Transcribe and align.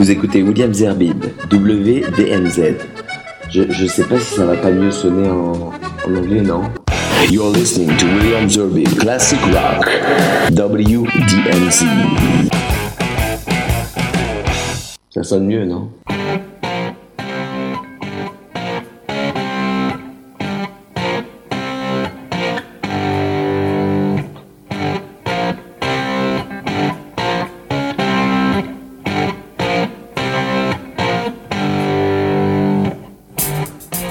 Vous 0.00 0.10
écoutez 0.10 0.42
William 0.42 0.72
Zerbib, 0.72 1.26
WDMZ. 1.52 2.74
Je, 3.50 3.64
je 3.68 3.86
sais 3.86 4.04
pas 4.04 4.18
si 4.18 4.34
ça 4.34 4.46
va 4.46 4.56
pas 4.56 4.70
mieux 4.70 4.90
sonner 4.90 5.28
en, 5.28 5.72
en 6.06 6.16
anglais, 6.16 6.40
non? 6.40 6.62
You're 7.28 7.52
listening 7.52 7.94
to 7.98 8.06
William 8.06 8.48
Zerbib, 8.48 8.88
Classic 8.98 9.38
Rock, 9.52 9.90
WDMZ. 10.52 11.84
Ça 15.10 15.22
sonne 15.22 15.46
mieux, 15.46 15.66
non? 15.66 15.90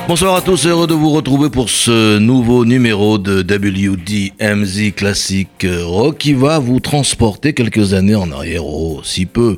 Bonsoir 0.10 0.36
à 0.36 0.42
tous, 0.42 0.66
heureux 0.66 0.88
de 0.88 0.96
vous 0.96 1.12
retrouver 1.12 1.52
pour 1.52 1.70
ce 1.70 2.18
nouveau 2.18 2.66
numéro 2.66 3.20
de 3.20 3.44
WDMZ 3.44 4.92
Classic 4.96 5.48
Rock 5.84 6.18
qui 6.18 6.34
va 6.34 6.58
vous 6.58 6.80
transporter 6.80 7.54
quelques 7.54 7.94
années 7.94 8.16
en 8.16 8.32
arrière, 8.32 8.66
oh, 8.66 9.02
si 9.04 9.28
peu, 9.28 9.58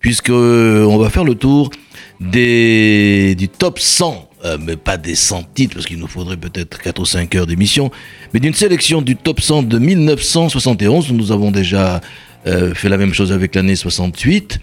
puisque 0.00 0.30
euh, 0.30 0.84
on 0.84 0.98
va 0.98 1.10
faire 1.10 1.22
le 1.22 1.36
tour 1.36 1.70
des, 2.18 3.36
du 3.36 3.48
top 3.48 3.78
100, 3.78 4.30
euh, 4.44 4.58
mais 4.60 4.74
pas 4.74 4.96
des 4.96 5.14
100 5.14 5.44
titres, 5.54 5.74
parce 5.74 5.86
qu'il 5.86 6.00
nous 6.00 6.08
faudrait 6.08 6.38
peut-être 6.38 6.82
4 6.82 6.98
ou 6.98 7.04
5 7.04 7.32
heures 7.36 7.46
d'émission, 7.46 7.92
mais 8.32 8.40
d'une 8.40 8.52
sélection 8.52 9.00
du 9.00 9.14
top 9.14 9.40
100 9.40 9.62
de 9.62 9.78
1971, 9.78 11.12
nous 11.12 11.30
avons 11.30 11.52
déjà 11.52 12.00
euh, 12.48 12.74
fait 12.74 12.88
la 12.88 12.96
même 12.96 13.14
chose 13.14 13.30
avec 13.30 13.54
l'année 13.54 13.76
68. 13.76 14.58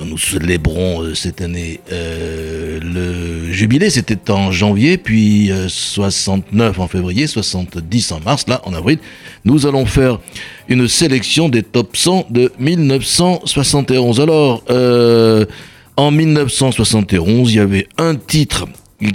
Nous 0.00 0.18
célébrons 0.18 1.02
euh, 1.02 1.14
cette 1.14 1.40
année 1.40 1.80
euh, 1.92 2.80
le 2.82 3.52
jubilé, 3.52 3.90
c'était 3.90 4.30
en 4.30 4.50
janvier, 4.50 4.98
puis 4.98 5.50
69 5.68 6.78
euh, 6.78 6.82
en 6.82 6.88
février, 6.88 7.26
70 7.26 8.12
en 8.12 8.20
mars, 8.20 8.46
là 8.48 8.60
en 8.64 8.74
avril. 8.74 8.98
Nous 9.44 9.66
allons 9.66 9.86
faire 9.86 10.18
une 10.68 10.88
sélection 10.88 11.48
des 11.48 11.62
top 11.62 11.96
100 11.96 12.26
de 12.30 12.52
1971. 12.58 14.20
Alors, 14.20 14.64
en 15.96 16.10
1971, 16.10 17.52
il 17.52 17.56
y 17.56 17.60
avait 17.60 17.86
un 17.96 18.16
titre 18.16 18.66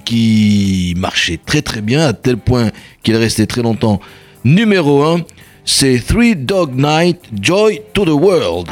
qui 0.06 0.94
marchait 0.98 1.40
très 1.46 1.62
très 1.62 1.82
bien, 1.82 2.08
à 2.08 2.14
tel 2.14 2.38
point 2.38 2.72
qu'il 3.04 3.16
est 3.16 3.18
resté 3.18 3.48
très 3.48 3.62
longtemps 3.62 4.00
numéro 4.44 5.04
1, 5.04 5.22
c'est 5.66 6.00
Three 6.06 6.36
Dog 6.36 6.72
Night, 6.76 7.20
Joy 7.42 7.82
to 7.94 8.06
the 8.06 8.10
World. 8.10 8.70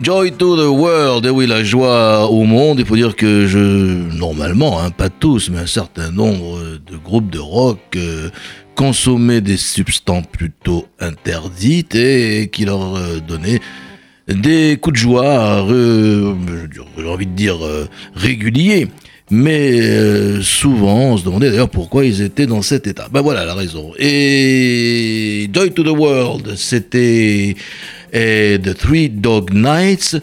Joy 0.00 0.32
to 0.32 0.56
the 0.56 0.68
World, 0.68 1.26
et 1.26 1.30
oui, 1.30 1.46
la 1.46 1.64
joie 1.64 2.30
au 2.30 2.44
monde. 2.44 2.78
Il 2.78 2.86
faut 2.86 2.96
dire 2.96 3.16
que 3.16 3.46
je, 3.46 3.58
normalement, 4.16 4.80
hein, 4.80 4.90
pas 4.90 5.08
tous, 5.08 5.50
mais 5.50 5.58
un 5.58 5.66
certain 5.66 6.10
nombre 6.10 6.60
de 6.86 6.96
groupes 6.96 7.30
de 7.30 7.38
rock 7.38 7.80
euh, 7.96 8.30
consommaient 8.76 9.40
des 9.40 9.56
substances 9.56 10.26
plutôt 10.30 10.86
interdites 11.00 11.94
et 11.94 12.50
qui 12.52 12.64
leur 12.64 12.96
euh, 12.96 13.18
donnaient 13.26 13.60
des 14.28 14.78
coups 14.80 14.94
de 14.94 15.02
joie, 15.02 15.66
j'ai 15.68 17.08
envie 17.08 17.26
de 17.26 17.34
dire, 17.34 17.64
euh, 17.64 17.88
réguliers. 18.14 18.88
Mais 19.32 19.80
euh, 19.80 20.42
souvent, 20.42 21.12
on 21.12 21.16
se 21.16 21.24
demandait 21.24 21.50
d'ailleurs 21.50 21.70
pourquoi 21.70 22.04
ils 22.04 22.20
étaient 22.20 22.46
dans 22.46 22.62
cet 22.62 22.88
état. 22.88 23.08
Ben 23.12 23.20
voilà 23.20 23.44
la 23.44 23.54
raison. 23.54 23.92
Et 23.96 25.48
Joy 25.52 25.70
to 25.70 25.84
the 25.84 25.96
World, 25.96 26.54
c'était 26.56 27.54
The 28.12 28.76
Three 28.76 29.08
Dog 29.08 29.52
Nights. 29.52 30.14
Et 30.14 30.20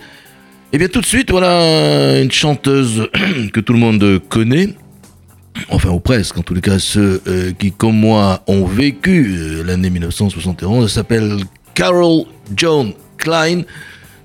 eh 0.73 0.77
bien 0.79 0.89
tout 0.89 0.99
de 0.99 1.05
suite, 1.05 1.31
voilà 1.31 2.21
une 2.21 2.31
chanteuse 2.31 3.07
que 3.53 3.61
tout 3.61 3.73
le 3.73 3.79
monde 3.79 4.21
connaît. 4.27 4.75
Enfin, 5.69 5.89
ou 5.89 5.99
presque, 5.99 6.37
en 6.37 6.43
tous 6.43 6.53
les 6.53 6.61
cas, 6.61 6.79
ceux 6.79 7.21
euh, 7.27 7.51
qui, 7.57 7.71
comme 7.71 7.97
moi, 7.97 8.43
ont 8.47 8.65
vécu 8.65 9.35
euh, 9.37 9.63
l'année 9.63 9.89
1971. 9.89 10.83
Elle 10.83 10.89
s'appelle 10.89 11.37
Carol 11.73 12.25
Joan 12.55 12.91
Klein, 13.17 13.63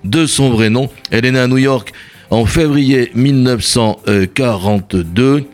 de 0.04 0.26
son 0.26 0.50
vrai 0.50 0.68
nom. 0.68 0.90
Elle 1.10 1.24
est 1.26 1.32
née 1.32 1.38
à 1.38 1.46
New 1.46 1.58
York 1.58 1.92
en 2.30 2.44
février 2.44 3.12
1942, 3.14 5.44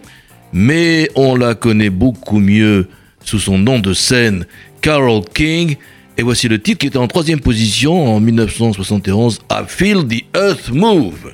mais 0.52 1.10
on 1.14 1.36
la 1.36 1.54
connaît 1.54 1.90
beaucoup 1.90 2.38
mieux 2.38 2.88
sous 3.24 3.38
son 3.38 3.58
nom 3.58 3.78
de 3.78 3.92
scène, 3.92 4.46
Carol 4.80 5.22
King. 5.34 5.76
Et 6.20 6.24
voici 6.24 6.48
le 6.48 6.60
titre 6.60 6.78
qui 6.78 6.88
était 6.88 6.98
en 6.98 7.06
troisième 7.06 7.38
position 7.38 8.16
en 8.16 8.18
1971, 8.18 9.38
I 9.52 9.62
Feel 9.68 10.04
the 10.04 10.24
Earth 10.36 10.68
Move. 10.68 11.32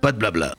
Pas 0.00 0.12
de 0.12 0.18
blabla. 0.18 0.54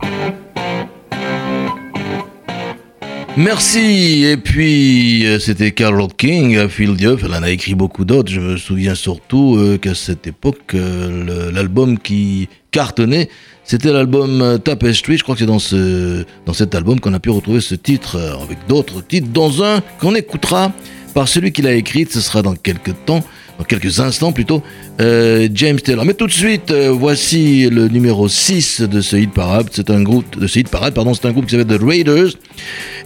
Merci. 3.38 4.25
Et 4.25 4.38
puis, 4.38 5.25
euh, 5.25 5.39
c'était 5.39 5.71
Carol 5.71 6.07
King, 6.17 6.57
à 6.57 6.69
Phil 6.69 6.95
Diop. 6.95 7.21
Elle 7.23 7.33
en 7.33 7.41
a 7.41 7.49
écrit 7.49 7.73
beaucoup 7.73 8.05
d'autres. 8.05 8.31
Je 8.31 8.39
me 8.39 8.57
souviens 8.57 8.95
surtout 8.95 9.55
euh, 9.57 9.77
qu'à 9.77 9.95
cette 9.95 10.27
époque, 10.27 10.73
euh, 10.75 11.51
l'album 11.51 11.97
qui 11.97 12.49
cartonnait, 12.71 13.29
c'était 13.63 13.91
l'album 13.91 14.59
Tapestry. 14.63 15.17
Je 15.17 15.23
crois 15.23 15.35
que 15.35 15.39
c'est 15.39 15.47
dans, 15.47 15.59
ce, 15.59 16.25
dans 16.45 16.53
cet 16.53 16.75
album 16.75 16.99
qu'on 16.99 17.13
a 17.13 17.19
pu 17.19 17.29
retrouver 17.29 17.61
ce 17.61 17.75
titre, 17.75 18.17
avec 18.43 18.59
d'autres 18.67 19.01
titres, 19.01 19.29
dans 19.29 19.63
un 19.63 19.81
qu'on 19.99 20.15
écoutera 20.15 20.71
par 21.13 21.27
celui 21.27 21.51
qui 21.51 21.61
l'a 21.61 21.73
écrit. 21.73 22.05
Ce 22.09 22.21
sera 22.21 22.41
dans 22.41 22.55
quelques 22.55 22.93
temps 23.05 23.23
dans 23.59 23.65
quelques 23.65 23.99
instants 23.99 24.31
plutôt, 24.31 24.63
euh, 25.01 25.49
James 25.53 25.79
Taylor. 25.79 26.05
Mais 26.05 26.13
tout 26.13 26.27
de 26.27 26.31
suite, 26.31 26.71
euh, 26.71 26.91
voici 26.91 27.69
le 27.69 27.89
numéro 27.89 28.27
6 28.29 28.81
de 28.81 29.01
ce 29.01 29.17
hit 29.17 29.33
parade. 29.33 29.67
C'est 29.71 29.89
un 29.89 30.01
groupe 30.01 30.39
de 30.39 30.47
ce 30.47 30.59
hit 30.59 30.69
parade, 30.69 30.93
pardon, 30.93 31.13
c'est 31.13 31.27
un 31.27 31.31
groupe 31.33 31.45
qui 31.45 31.57
s'appelle 31.57 31.77
The 31.77 31.83
Raiders. 31.83 32.29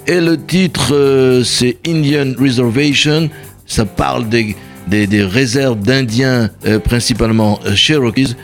Et 0.06 0.22
le 0.22 0.38
titre, 0.38 0.94
euh, 0.94 1.44
c'est 1.44 1.78
Indian 1.88 2.34
Reservation. 2.40 3.30
Ça 3.66 3.86
parle 3.86 4.30
des, 4.30 4.56
des, 4.88 5.08
des 5.08 5.24
réserves 5.24 5.80
d'Indiens, 5.80 6.50
principalement 6.84 7.60
Cherokees. 7.74 8.36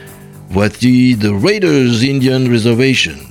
Voici 0.49 1.15
The 1.19 1.29
Raiders 1.43 2.01
Indian 2.01 2.49
Reservation. 2.49 3.28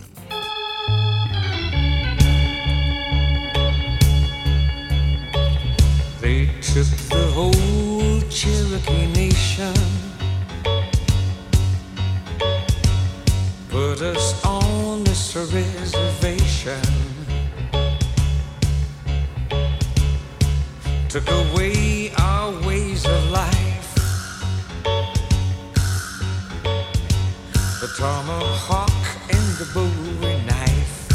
tomahawk 27.98 28.92
and 29.28 29.46
the 29.58 29.66
bowie 29.74 30.40
knife 30.46 31.08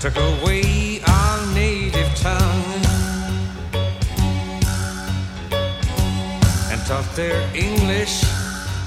took 0.00 0.16
away 0.16 1.02
our 1.06 1.54
native 1.54 2.08
tongue 2.16 2.86
and 6.72 6.80
taught 6.86 7.04
their 7.14 7.38
English 7.54 8.24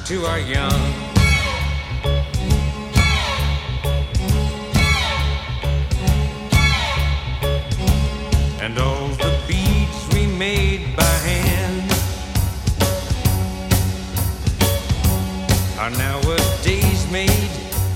to 0.06 0.26
our 0.26 0.40
young. 0.40 1.07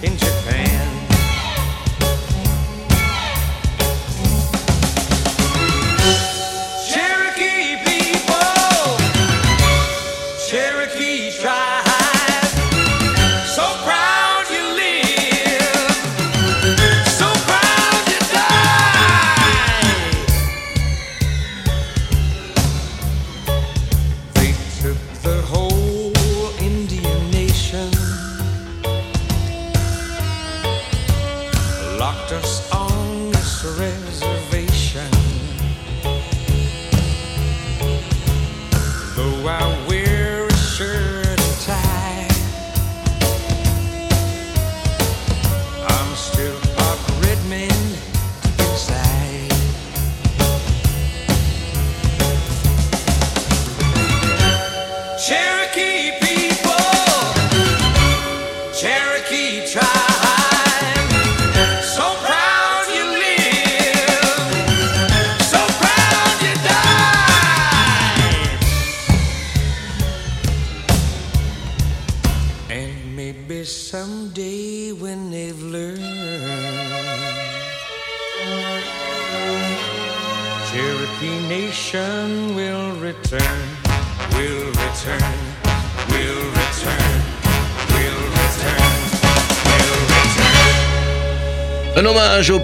In 0.03 0.17
Japan. 0.17 0.40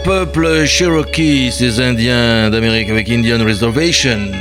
Peuple 0.08 0.66
Cherokee, 0.66 1.52
ces 1.52 1.82
Indiens 1.82 2.50
d'Amérique 2.50 2.90
avec 2.90 3.10
Indian 3.10 3.44
Reservation. 3.44 4.32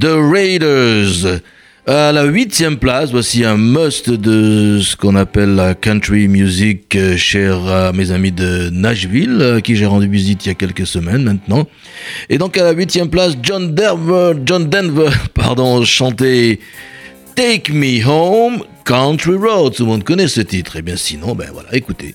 The 0.00 0.08
Raiders. 0.32 1.42
À 1.86 2.12
la 2.12 2.24
huitième 2.24 2.78
place, 2.78 3.10
voici 3.10 3.44
un 3.44 3.58
must 3.58 4.08
de 4.08 4.80
ce 4.80 4.96
qu'on 4.96 5.16
appelle 5.16 5.54
la 5.54 5.74
country 5.74 6.28
music, 6.28 6.96
euh, 6.96 7.18
cher 7.18 7.58
à 7.66 7.92
mes 7.92 8.10
amis 8.10 8.32
de 8.32 8.70
Nashville, 8.70 9.56
à 9.56 9.60
qui 9.60 9.76
j'ai 9.76 9.84
rendu 9.84 10.08
visite 10.08 10.46
il 10.46 10.48
y 10.48 10.52
a 10.52 10.54
quelques 10.54 10.86
semaines 10.86 11.24
maintenant. 11.24 11.66
Et 12.30 12.38
donc 12.38 12.56
à 12.56 12.64
la 12.64 12.72
huitième 12.72 13.10
place, 13.10 13.34
John 13.42 13.74
Denver, 13.74 14.32
John 14.46 14.70
Denver, 14.70 15.10
pardon, 15.34 15.84
chantait 15.84 16.58
Take 17.34 17.70
Me 17.70 18.02
Home, 18.06 18.62
Country 18.86 19.36
Road. 19.36 19.74
Tout 19.74 19.82
le 19.82 19.90
monde 19.90 20.04
connaît 20.04 20.28
ce 20.28 20.40
titre. 20.40 20.76
Et 20.76 20.82
bien 20.82 20.96
sinon, 20.96 21.34
ben 21.34 21.50
voilà, 21.52 21.68
écoutez. 21.74 22.14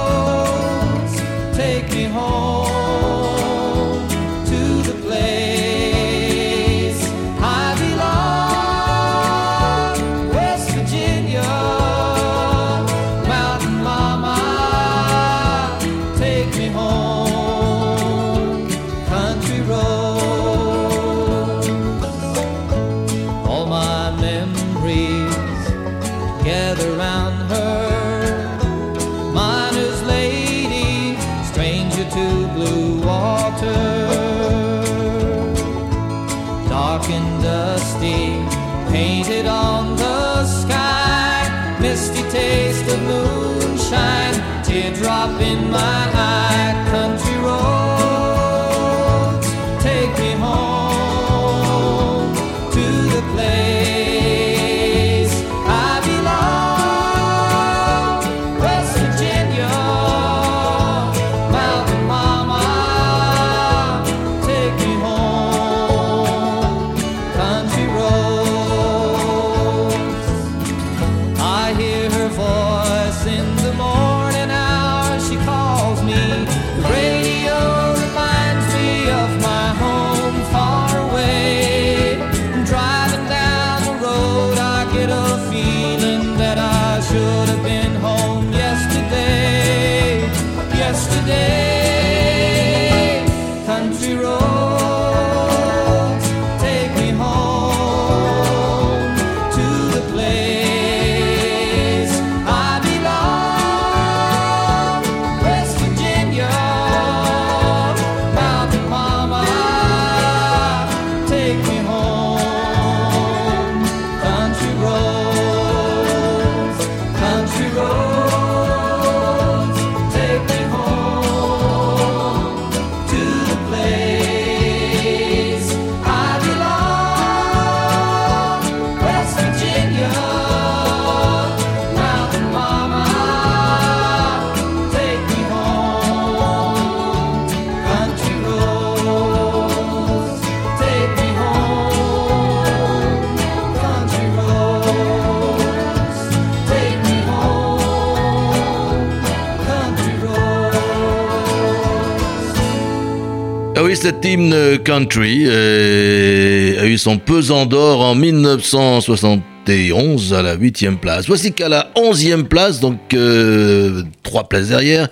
cet 154.01 154.25
hymne 154.25 154.77
country 154.79 155.43
euh, 155.45 156.81
a 156.81 156.87
eu 156.87 156.97
son 156.97 157.19
pesant 157.19 157.67
d'or 157.67 158.01
en 158.01 158.15
1971 158.15 160.33
à 160.33 160.41
la 160.41 160.55
huitième 160.55 160.97
place. 160.97 161.27
Voici 161.27 161.53
qu'à 161.53 161.69
la 161.69 161.91
onzième 161.95 162.47
place, 162.47 162.79
donc 162.79 162.97
euh, 163.13 164.01
trois 164.23 164.49
places 164.49 164.69
derrière, 164.69 165.07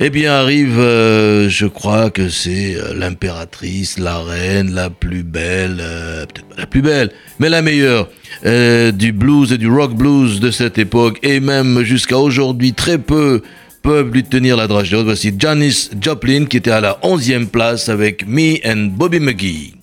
eh 0.00 0.10
bien 0.10 0.32
arrive, 0.32 0.80
euh, 0.80 1.48
je 1.48 1.66
crois 1.66 2.10
que 2.10 2.28
c'est 2.28 2.76
l'impératrice, 2.96 4.00
la 4.00 4.18
reine, 4.18 4.74
la 4.74 4.90
plus 4.90 5.22
belle, 5.22 5.76
peut-être 5.76 6.48
pas 6.48 6.56
la 6.58 6.66
plus 6.66 6.82
belle, 6.82 7.12
mais 7.38 7.50
la 7.50 7.62
meilleure 7.62 8.08
du 8.44 9.12
blues 9.12 9.52
et 9.52 9.58
du 9.58 9.68
rock 9.68 9.94
blues 9.94 10.40
de 10.40 10.50
cette 10.50 10.78
époque, 10.78 11.20
et 11.22 11.38
même 11.38 11.84
jusqu'à 11.84 12.18
aujourd'hui 12.18 12.72
très 12.72 12.98
peu 12.98 13.42
peuvent 13.82 14.10
lui 14.10 14.22
tenir 14.22 14.56
la 14.56 14.66
dragée 14.66 14.96
haute. 14.96 15.04
Voici 15.04 15.34
Janis 15.36 15.90
Joplin 16.00 16.46
qui 16.46 16.56
était 16.56 16.70
à 16.70 16.80
la 16.80 16.98
11e 17.02 17.46
place 17.46 17.88
avec 17.88 18.26
Me 18.26 18.56
and 18.64 18.92
Bobby 18.96 19.20
McGee. 19.20 19.74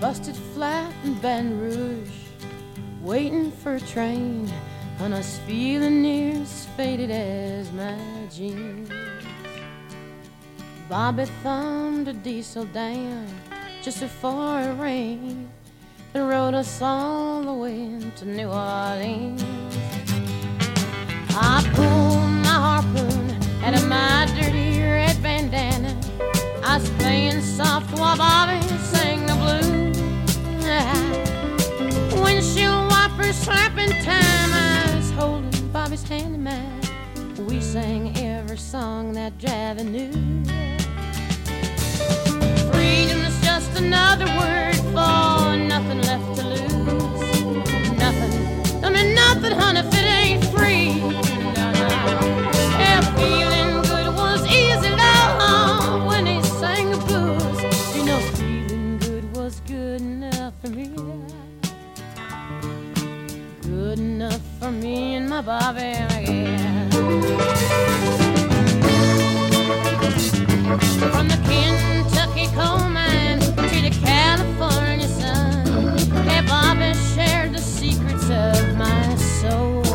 Busted 0.00 0.36
flat 0.54 0.86
in 1.04 1.14
Baton 1.22 1.58
Rouge, 1.58 2.12
waiting 3.02 3.50
for 3.50 3.74
a 3.76 3.80
train, 3.80 4.46
and 5.00 5.14
I 5.14 5.18
was 5.18 5.40
feeling 5.48 6.02
near 6.02 6.40
as 6.42 6.68
faded 6.76 7.10
as 7.10 7.72
my 7.72 7.96
jeans. 8.30 8.88
Bobby 10.88 11.24
thumbed 11.42 12.06
a 12.06 12.12
diesel 12.12 12.66
down 12.66 13.26
just 13.82 14.00
before 14.00 14.60
it 14.60 14.78
rained 14.78 15.48
and 16.16 16.28
rode 16.28 16.54
us 16.54 16.80
all 16.80 17.42
the 17.42 17.52
way 17.52 17.90
to 18.16 18.24
New 18.24 18.48
Orleans. 18.48 19.44
I 21.30 21.62
pulled 21.74 22.30
my 22.46 22.56
harpoon 22.66 23.30
out 23.62 23.74
of 23.74 23.86
my 23.86 24.26
dirty 24.34 24.80
red 24.80 25.22
bandana. 25.22 25.94
I 26.64 26.78
was 26.78 26.88
playing 27.00 27.42
soft 27.42 27.92
while 27.98 28.16
Bobby 28.16 28.60
sang 28.92 29.26
the 29.26 29.34
blues. 29.42 29.98
Windshield 32.22 32.88
wipers 32.90 33.36
slapping 33.36 33.90
time. 34.02 34.50
I 34.54 34.96
was 34.96 35.10
holding 35.10 35.68
Bobby's 35.68 36.02
hand 36.08 36.34
in 36.34 36.44
mine. 36.44 36.80
We 37.46 37.60
sang 37.60 38.16
every 38.16 38.58
song 38.58 39.12
that 39.14 39.36
Javi 39.38 39.84
knew. 39.84 40.12
Freedom 42.72 43.20
is 43.20 43.38
just 43.42 43.76
another 43.76 44.26
word 44.38 44.76
for 44.94 45.56
nothing 45.56 46.05
From 71.16 71.28
the 71.28 71.38
Kentucky 71.48 72.46
coal 72.54 72.95
so 79.46 79.85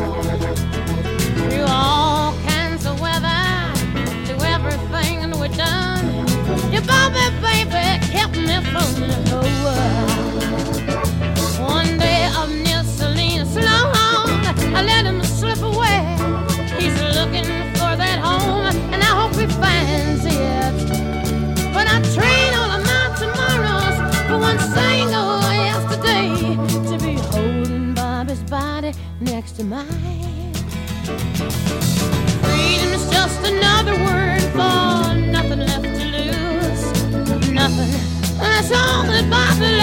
song 38.72 39.06
that 39.08 39.28
Bobby 39.28 39.81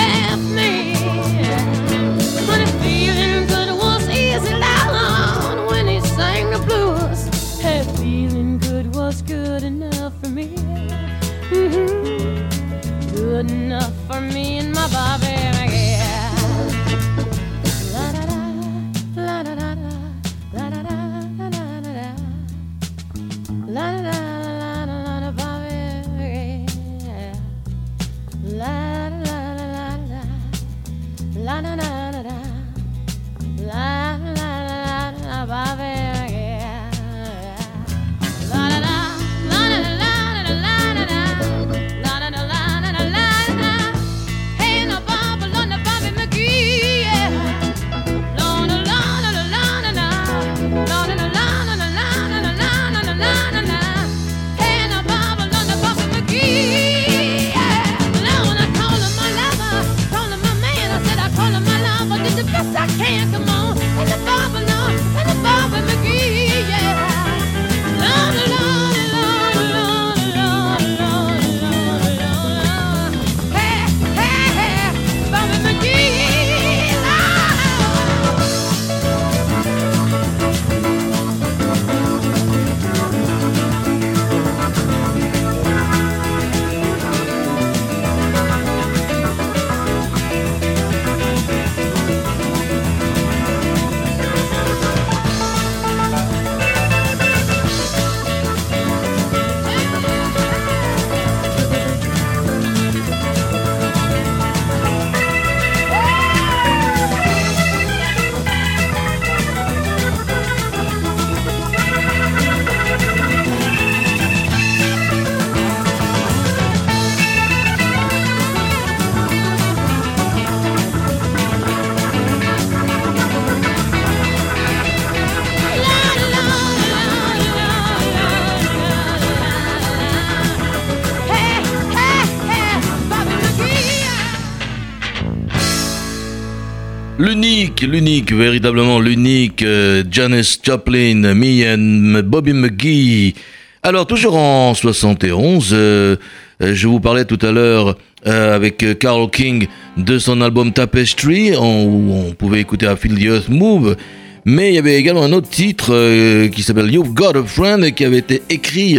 L'unique, 137.22 137.82
l'unique, 137.82 138.32
véritablement 138.32 139.02
l'unique 139.02 139.62
euh, 139.62 140.06
Janis 140.10 140.58
Joplin, 140.64 141.34
me 141.34 141.68
and 141.68 142.24
Bobby 142.24 142.54
McGee. 142.54 143.36
Alors, 143.84 144.08
toujours 144.08 144.38
en 144.38 144.74
71, 144.74 145.72
euh, 145.74 146.16
euh, 146.64 146.74
je 146.74 146.88
vous 146.88 147.02
parlais 147.02 147.26
tout 147.26 147.38
à 147.42 147.52
l'heure 147.52 147.98
euh, 148.26 148.56
avec 148.56 148.98
Carl 149.00 149.30
King 149.30 149.68
de 149.98 150.18
son 150.18 150.40
album 150.40 150.72
Tapestry, 150.72 151.52
où 151.58 152.14
on 152.14 152.32
pouvait 152.36 152.62
écouter 152.62 152.86
I 152.86 152.96
Feel 152.98 153.20
the 153.20 153.24
Earth 153.24 153.50
Move. 153.50 153.98
Mais 154.46 154.70
il 154.70 154.76
y 154.76 154.80
avait 154.80 154.96
également 154.96 155.24
un 155.24 155.34
autre 155.34 155.50
titre 155.50 156.48
qui 156.48 156.64
s'appelle 156.64 156.90
You've 156.90 157.14
Got 157.14 157.38
a 157.38 157.44
Friend 157.44 157.94
qui 157.94 158.06
avait 158.06 158.20
été 158.20 158.42
écrit 158.50 158.98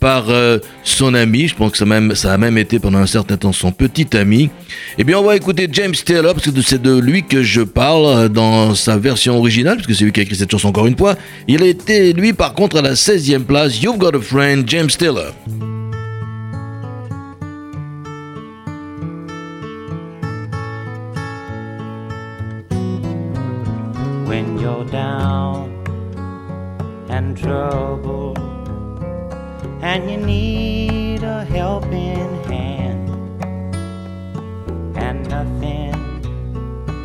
par 0.00 0.30
euh, 0.30 0.58
son 0.84 1.14
ami. 1.14 1.48
Je 1.48 1.54
pense 1.54 1.72
que 1.72 1.78
ça, 1.78 1.84
même, 1.84 2.12
a 2.22 2.38
même 2.38 2.58
été 2.58 2.78
pendant 2.78 2.98
un 2.98 3.06
certain 3.06 3.36
temps 3.36 3.52
son 3.52 3.72
petit 3.72 4.16
ami. 4.16 4.50
Eh 4.98 5.04
bien, 5.04 5.18
on 5.18 5.22
va 5.22 5.36
écouter 5.36 5.68
James 5.72 5.94
Taylor 6.04 6.34
parce 6.34 6.50
que 6.50 6.62
c'est 6.62 6.80
de 6.80 6.98
lui 6.98 7.24
que 7.24 7.42
je 7.42 7.62
parle 7.62 8.06
euh, 8.06 8.28
dans 8.28 8.74
sa 8.74 8.96
version 8.96 9.36
originale, 9.38 9.76
puisque 9.76 9.94
c'est 9.94 10.04
lui 10.04 10.12
qui 10.12 10.20
a 10.20 10.22
écrit 10.22 10.36
cette 10.36 10.50
chanson 10.50 10.68
encore 10.68 10.86
une 10.86 10.96
fois. 10.96 11.16
Il 11.48 11.62
été, 11.62 12.12
lui, 12.12 12.32
par 12.32 12.54
contre, 12.54 12.78
à 12.78 12.82
la 12.82 12.94
16e 12.94 13.44
place. 13.44 13.82
You've 13.82 13.98
Got 13.98 14.16
a 14.16 14.20
Friend, 14.20 14.68
James 14.68 14.90
Taylor. 14.98 15.32
when 24.26 24.58
you're 24.58 24.84
down 24.86 25.70
and 27.08 27.38
troubled 27.38 28.45
and 29.86 30.10
you 30.10 30.16
need 30.16 31.22
a 31.22 31.44
helping 31.44 32.42
hand 32.50 33.08
and 34.96 35.28
nothing, 35.28 35.94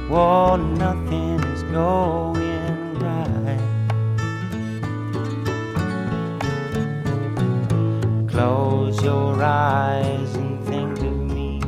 well, 0.10 0.58
nothing 0.58 1.40
is 1.54 1.62
going 1.64 2.98
right. 2.98 3.62
Close 8.28 9.04
your 9.04 9.44
eyes 9.44 10.34
and 10.34 10.66
think 10.66 10.98
of 11.02 11.16
me, 11.36 11.62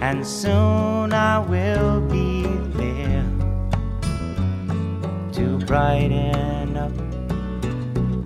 and 0.00 0.24
soon 0.24 1.12
I 1.12 1.40
will 1.40 2.00
be 2.02 2.44
there 2.80 3.28
to 5.32 5.58
brighten 5.66 6.76
up 6.76 7.05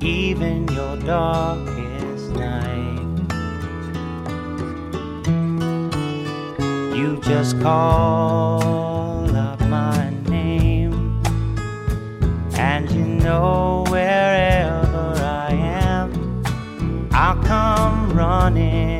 even 0.02 0.66
your 0.68 0.96
darkest 0.96 2.30
night. 2.30 2.98
You 6.96 7.18
just 7.22 7.60
call 7.60 9.36
out 9.36 9.60
my 9.68 10.10
name, 10.28 11.22
and 12.54 12.90
you 12.90 13.04
know 13.04 13.84
wherever 13.88 15.14
I 15.18 15.52
am, 15.52 16.42
I'll 17.12 17.42
come 17.42 18.12
running. 18.16 18.99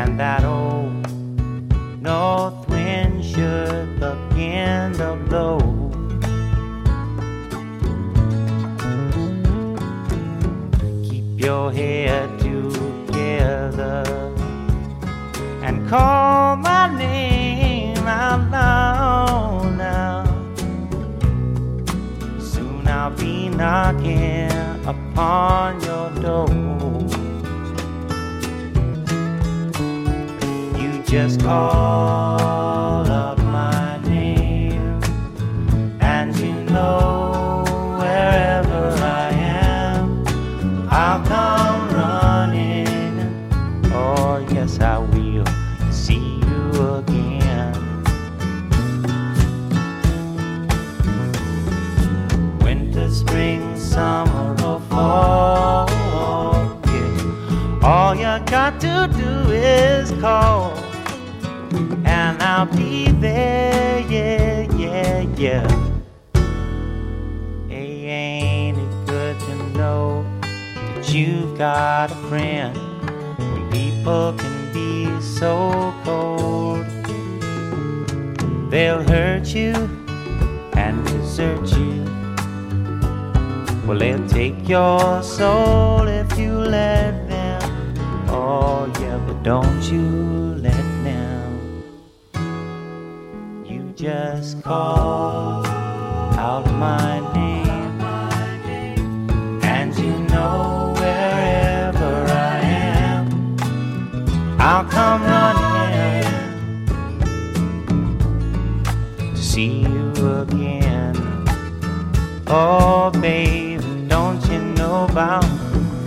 and 0.00 0.18
that 0.18 0.44
old 0.44 0.92
north 2.00 2.66
wind 2.70 3.22
should 3.22 4.00
begin 4.00 4.94
to 4.94 5.14
blow. 5.28 5.58
Keep 11.06 11.38
your 11.46 11.70
head 11.70 12.28
together 12.38 14.04
and 15.62 15.86
call 15.90 16.56
my 16.56 16.96
name 16.96 18.06
out 18.06 18.50
loud 18.50 19.76
now. 19.76 20.24
Soon 22.38 22.88
I'll 22.88 23.10
be 23.10 23.50
knocking 23.50 24.50
upon 24.86 25.78
your 25.82 26.08
door. 26.22 26.89
Just 31.10 31.40
call 31.40 33.10
up 33.10 33.36
my 33.38 33.98
name, 34.04 35.02
and 36.00 36.36
you 36.38 36.52
know 36.70 37.19
I'll 62.60 62.66
be 62.76 63.10
there. 63.12 64.00
Yeah, 64.00 64.70
yeah, 64.76 65.20
yeah. 65.38 65.66
Hey, 67.68 68.04
ain't 68.04 68.76
it 68.76 69.06
good 69.06 69.40
to 69.40 69.54
know 69.78 70.26
that 70.44 71.10
you've 71.10 71.56
got 71.56 72.12
a 72.12 72.14
friend 72.28 72.76
when 73.38 73.70
people 73.70 74.34
can 74.36 74.72
be 74.74 75.08
so 75.22 75.94
cold? 76.04 76.84
They'll 78.70 79.04
hurt 79.04 79.54
you 79.54 79.72
and 80.74 81.02
desert 81.06 81.66
you. 81.78 82.04
Well, 83.86 83.96
they'll 83.96 84.28
take 84.28 84.68
your 84.68 85.22
soul 85.22 86.06
if 86.06 86.38
you 86.38 86.52
let 86.52 87.26
them. 87.26 87.62
Oh, 88.28 88.92
yeah, 89.00 89.16
but 89.26 89.42
don't 89.42 89.82
you 89.90 90.39
just 94.00 94.62
call 94.62 95.66
out 95.66 96.64
my 96.72 97.20
name, 97.34 98.00
and 99.62 99.94
you 99.98 100.18
know 100.32 100.94
wherever 100.96 102.24
I 102.30 102.60
am, 102.62 103.58
I'll 104.58 104.86
come 104.86 105.22
running 105.22 106.24
to 109.18 109.36
see 109.36 109.82
you 109.82 110.12
again. 110.44 111.14
Oh, 112.46 113.10
baby, 113.20 114.06
don't 114.08 114.42
you 114.50 114.60
know 114.62 115.04
about 115.10 115.44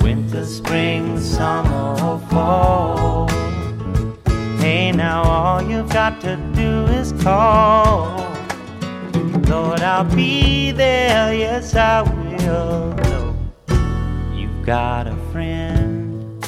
winter, 0.02 0.46
spring, 0.46 1.20
summer, 1.20 2.18
fall? 2.32 3.30
Hey, 4.58 4.92
now 4.92 5.22
all 5.24 5.62
you've 5.62 5.90
got 5.90 6.13
to 6.24 6.38
do 6.56 6.86
is 6.86 7.12
call. 7.22 8.16
Lord, 9.50 9.82
I'll 9.82 10.06
be 10.16 10.72
there, 10.72 11.34
yes, 11.34 11.76
I 11.76 12.02
will. 12.02 12.96
Know 12.96 13.36
you've 14.34 14.66
got 14.66 15.08
a 15.08 15.18
friend. 15.34 16.42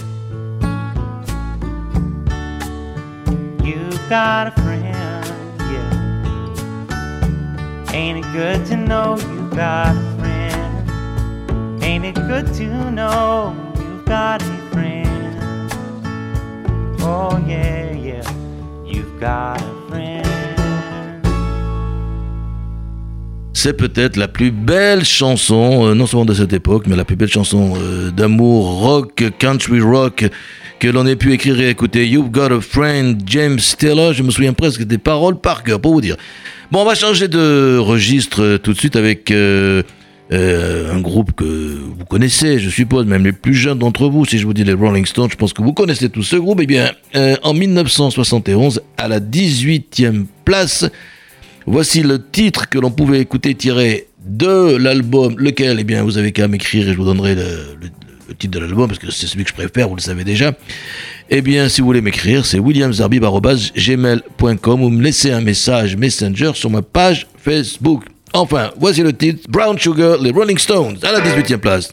You've 3.65 4.09
got 4.09 4.47
a 4.47 4.51
friend, 4.61 5.25
yeah. 5.73 5.91
Ain't 7.91 8.25
it 8.25 8.31
good 8.31 8.65
to 8.67 8.77
know 8.77 9.17
you've 9.17 9.51
got 9.51 9.93
a 9.93 10.15
friend? 10.19 11.83
Ain't 11.83 12.05
it 12.05 12.15
good 12.15 12.53
to 12.53 12.91
know 12.91 13.53
you've 13.77 14.05
got 14.05 14.41
a 14.41 14.45
friend? 14.71 15.69
Oh, 17.01 17.37
yeah, 17.45 17.91
C'est 23.53 23.73
peut-être 23.73 24.17
la 24.17 24.27
plus 24.27 24.51
belle 24.51 25.03
chanson, 25.05 25.87
euh, 25.87 25.93
non 25.95 26.05
seulement 26.05 26.25
de 26.25 26.33
cette 26.33 26.53
époque, 26.53 26.83
mais 26.87 26.95
la 26.95 27.05
plus 27.05 27.15
belle 27.15 27.29
chanson 27.29 27.73
euh, 27.77 28.11
d'amour 28.11 28.81
rock, 28.81 29.23
country 29.39 29.79
rock, 29.79 30.25
que 30.79 30.87
l'on 30.87 31.07
ait 31.07 31.15
pu 31.15 31.33
écrire 31.33 31.59
et 31.59 31.69
écouter. 31.69 32.07
You've 32.07 32.29
Got 32.29 32.51
a 32.51 32.61
Friend, 32.61 33.19
James 33.25 33.59
Taylor. 33.79 34.13
Je 34.13 34.21
me 34.21 34.29
souviens 34.29 34.53
presque 34.53 34.83
des 34.83 34.97
paroles 34.97 35.39
par 35.39 35.63
cœur, 35.63 35.79
pour 35.79 35.93
vous 35.93 36.01
dire. 36.01 36.17
Bon, 36.71 36.81
on 36.81 36.85
va 36.85 36.95
changer 36.95 37.27
de 37.27 37.77
registre 37.77 38.43
euh, 38.43 38.57
tout 38.57 38.73
de 38.73 38.77
suite 38.77 38.95
avec 38.95 39.31
euh, 40.31 40.91
un 40.91 41.01
groupe 41.01 41.33
que 41.33 41.43
vous 41.43 42.05
connaissez, 42.05 42.57
je 42.57 42.69
suppose, 42.69 43.05
même 43.05 43.23
les 43.23 43.31
plus 43.31 43.53
jeunes 43.53 43.77
d'entre 43.77 44.07
vous. 44.07 44.25
Si 44.25 44.39
je 44.39 44.45
vous 44.45 44.53
dis 44.53 44.63
les 44.63 44.73
Rolling 44.73 45.05
Stones, 45.05 45.29
je 45.29 45.35
pense 45.35 45.53
que 45.53 45.61
vous 45.61 45.73
connaissez 45.73 46.09
tout 46.09 46.23
ce 46.23 46.35
groupe. 46.35 46.61
Eh 46.63 46.65
bien, 46.65 46.91
euh, 47.15 47.35
en 47.43 47.53
1971, 47.53 48.81
à 48.97 49.07
la 49.07 49.19
18e 49.19 50.25
place, 50.43 50.85
voici 51.67 52.01
le 52.01 52.19
titre 52.19 52.69
que 52.69 52.79
l'on 52.79 52.89
pouvait 52.89 53.19
écouter 53.19 53.53
tiré 53.53 54.07
de 54.25 54.77
l'album, 54.77 55.35
lequel, 55.37 55.79
eh 55.79 55.83
bien, 55.83 56.01
vous 56.01 56.17
avez 56.17 56.31
qu'à 56.31 56.47
m'écrire 56.47 56.89
et 56.89 56.93
je 56.93 56.97
vous 56.97 57.05
donnerai 57.05 57.35
le, 57.35 57.77
titre 58.39 58.59
de 58.59 58.65
l'album 58.65 58.87
parce 58.87 58.97
que 58.97 59.11
c'est 59.11 59.27
celui 59.27 59.43
que 59.43 59.51
je 59.51 59.55
préfère, 59.55 59.87
vous 59.87 59.95
le 59.95 60.01
savez 60.01 60.23
déjà. 60.23 60.53
Eh 61.29 61.43
bien, 61.43 61.69
si 61.69 61.81
vous 61.81 61.87
voulez 61.87 62.01
m'écrire, 62.01 62.47
c'est 62.47 62.57
williamsarbib.gmail.com 62.57 64.81
ou 64.81 64.89
me 64.89 65.03
laisser 65.03 65.31
un 65.31 65.41
message 65.41 65.95
Messenger 65.95 66.53
sur 66.55 66.71
ma 66.71 66.81
page 66.81 67.27
Facebook. 67.37 68.05
Enfin, 68.35 68.69
voici 68.75 69.01
le 69.01 69.13
titre 69.13 69.49
Brown 69.49 69.79
Sugar, 69.79 70.17
les 70.21 70.31
Rolling 70.31 70.57
Stones, 70.57 70.97
à 71.03 71.13
la 71.13 71.21
18e 71.21 71.57
place. 71.57 71.89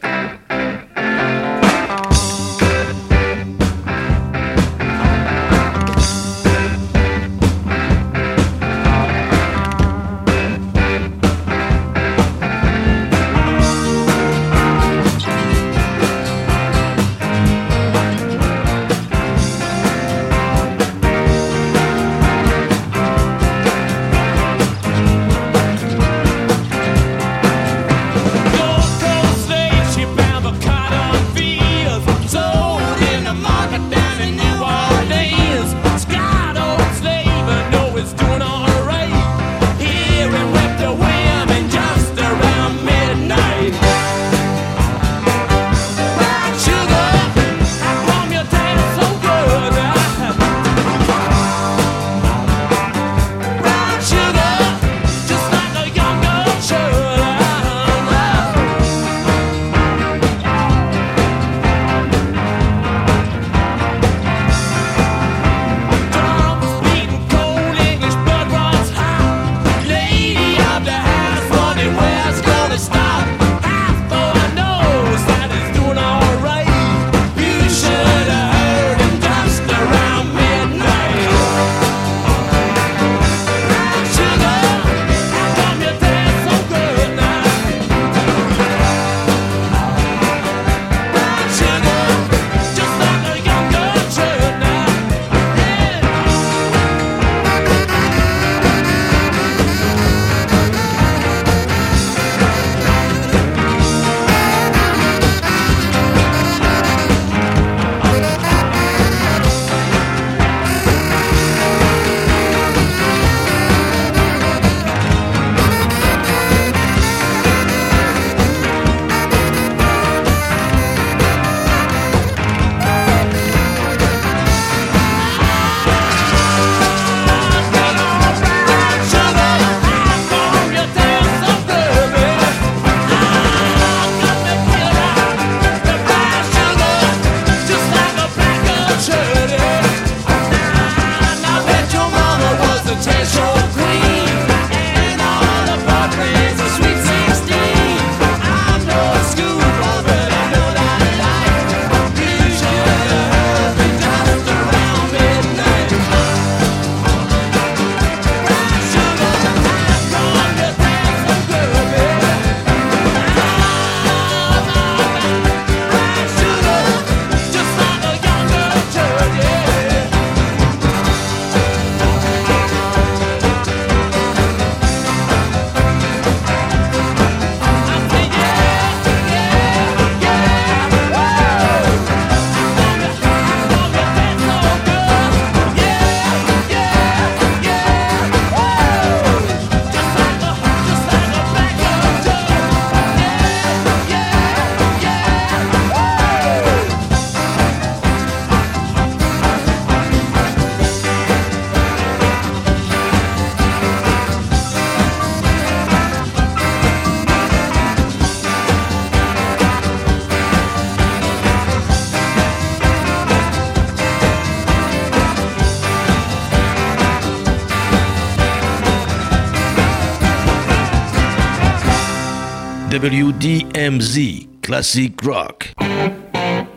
WDMZ, 223.03 224.47
Classic 224.61 225.13
Rock. 225.25 225.73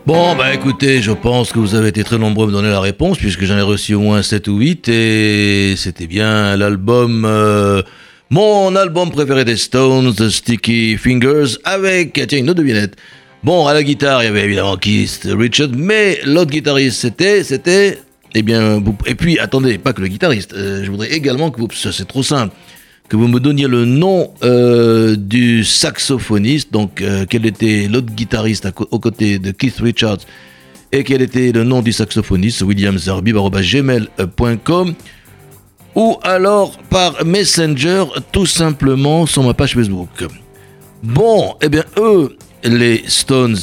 Bon, 0.05 0.35
bah 0.35 0.53
écoutez, 0.53 1.01
je 1.01 1.13
pense 1.13 1.53
que 1.53 1.59
vous 1.59 1.73
avez 1.73 1.87
été 1.87 2.03
très 2.03 2.17
nombreux 2.17 2.43
à 2.43 2.47
me 2.47 2.51
donner 2.51 2.69
la 2.69 2.81
réponse, 2.81 3.17
puisque 3.17 3.45
j'en 3.45 3.57
ai 3.57 3.61
reçu 3.61 3.93
au 3.93 4.01
moins 4.01 4.21
7 4.21 4.49
ou 4.49 4.57
8, 4.57 4.89
et 4.89 5.75
c'était 5.77 6.05
bien 6.05 6.57
l'album, 6.57 7.23
euh, 7.25 7.81
mon 8.29 8.75
album 8.75 9.09
préféré 9.09 9.45
des 9.45 9.55
Stones, 9.55 10.13
The 10.13 10.27
Sticky 10.27 10.97
Fingers, 10.97 11.59
avec, 11.63 12.21
tiens, 12.27 12.39
une 12.39 12.49
autre 12.49 12.59
devinette. 12.59 12.97
Bon, 13.41 13.65
à 13.65 13.73
la 13.73 13.81
guitare, 13.81 14.21
il 14.21 14.25
y 14.25 14.29
avait 14.29 14.43
évidemment 14.43 14.75
Keith 14.75 15.29
Richard, 15.31 15.69
mais 15.77 16.19
l'autre 16.25 16.51
guitariste, 16.51 16.99
c'était, 16.99 17.41
c'était, 17.45 17.99
eh 18.35 18.41
bien, 18.41 18.83
et 19.05 19.15
puis, 19.15 19.39
attendez, 19.39 19.77
pas 19.77 19.93
que 19.93 20.01
le 20.01 20.09
guitariste, 20.09 20.53
euh, 20.53 20.83
je 20.83 20.91
voudrais 20.91 21.13
également 21.13 21.51
que 21.51 21.61
vous, 21.61 21.69
c'est 21.71 22.07
trop 22.07 22.23
simple, 22.23 22.53
que 23.09 23.15
vous 23.15 23.27
me 23.27 23.39
donniez 23.39 23.67
le 23.67 23.85
nom 23.85 24.33
euh, 24.43 25.15
du 25.15 25.63
saxophoniste, 25.63 26.73
donc 26.73 27.01
euh, 27.01 27.25
quel 27.29 27.45
était 27.45 27.87
l'autre 27.87 28.13
guitariste 28.13 28.67
aux 28.91 28.99
côtés 28.99 29.39
de 29.39 29.51
Keith 29.51 29.77
Richards 29.79 30.19
et 30.91 31.03
quel 31.03 31.21
était 31.21 31.51
le 31.51 31.63
nom 31.63 31.81
du 31.81 31.91
saxophoniste, 31.91 32.61
William 32.61 32.97
gmail.com 32.97 34.93
ou 35.95 36.17
alors 36.21 36.77
par 36.89 37.25
Messenger, 37.25 38.05
tout 38.31 38.45
simplement 38.45 39.25
sur 39.25 39.43
ma 39.43 39.53
page 39.53 39.73
Facebook. 39.73 40.09
Bon, 41.01 41.55
eh 41.61 41.69
bien, 41.69 41.83
eux, 41.97 42.35
les 42.63 43.03
Stones 43.07 43.57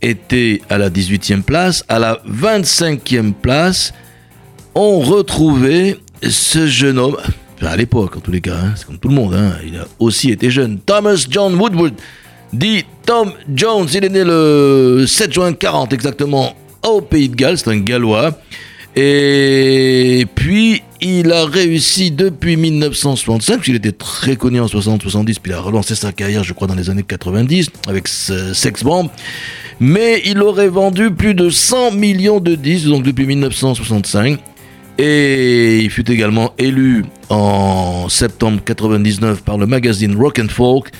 étaient 0.00 0.62
à 0.70 0.78
la 0.78 0.88
18e 0.88 1.42
place, 1.42 1.84
à 1.88 1.98
la 1.98 2.22
25e 2.26 3.34
place, 3.34 3.92
on 4.74 5.00
retrouvait 5.00 5.98
ce 6.22 6.66
jeune 6.66 6.98
homme, 6.98 7.18
à 7.60 7.76
l'époque 7.76 8.16
en 8.16 8.20
tous 8.20 8.30
les 8.30 8.40
cas, 8.40 8.56
hein, 8.56 8.72
c'est 8.76 8.86
comme 8.86 8.98
tout 8.98 9.08
le 9.08 9.14
monde, 9.14 9.34
hein, 9.34 9.52
il 9.66 9.76
a 9.76 9.86
aussi 9.98 10.30
été 10.30 10.50
jeune, 10.50 10.78
Thomas 10.78 11.26
John 11.28 11.54
Woodward, 11.54 11.94
dit 12.52 12.84
Tom 13.06 13.32
Jones, 13.54 13.88
il 13.92 14.04
est 14.04 14.08
né 14.08 14.24
le 14.24 15.04
7 15.06 15.32
juin 15.32 15.52
40 15.52 15.92
exactement 15.92 16.54
au 16.82 17.00
Pays 17.00 17.28
de 17.28 17.34
Galles, 17.34 17.58
c'est 17.58 17.70
un 17.70 17.78
Gallois, 17.78 18.38
et 18.96 20.26
puis 20.34 20.82
il 21.00 21.32
a 21.32 21.44
réussi 21.46 22.10
depuis 22.10 22.56
1965, 22.56 23.56
puisqu'il 23.56 23.76
était 23.76 23.92
très 23.92 24.36
connu 24.36 24.60
en 24.60 24.66
60-70, 24.66 25.24
puis 25.42 25.50
il 25.50 25.52
a 25.52 25.60
relancé 25.60 25.94
sa 25.94 26.12
carrière, 26.12 26.44
je 26.44 26.52
crois, 26.52 26.68
dans 26.68 26.74
les 26.74 26.88
années 26.90 27.02
90, 27.02 27.70
avec 27.88 28.08
Sex 28.08 28.84
Bomb. 28.84 29.08
Mais 29.80 30.22
il 30.24 30.40
aurait 30.40 30.68
vendu 30.68 31.10
plus 31.10 31.34
de 31.34 31.50
100 31.50 31.90
millions 31.92 32.38
de 32.38 32.54
disques, 32.54 32.86
donc 32.86 33.02
depuis 33.02 33.26
1965. 33.26 34.38
Et 34.98 35.78
il 35.78 35.90
fut 35.90 36.08
également 36.10 36.52
élu 36.56 37.04
en 37.28 38.08
septembre 38.08 38.60
99 38.64 39.42
par 39.42 39.58
le 39.58 39.66
magazine 39.66 40.16
Rock 40.16 40.38
and 40.38 40.48
Folk, 40.50 40.90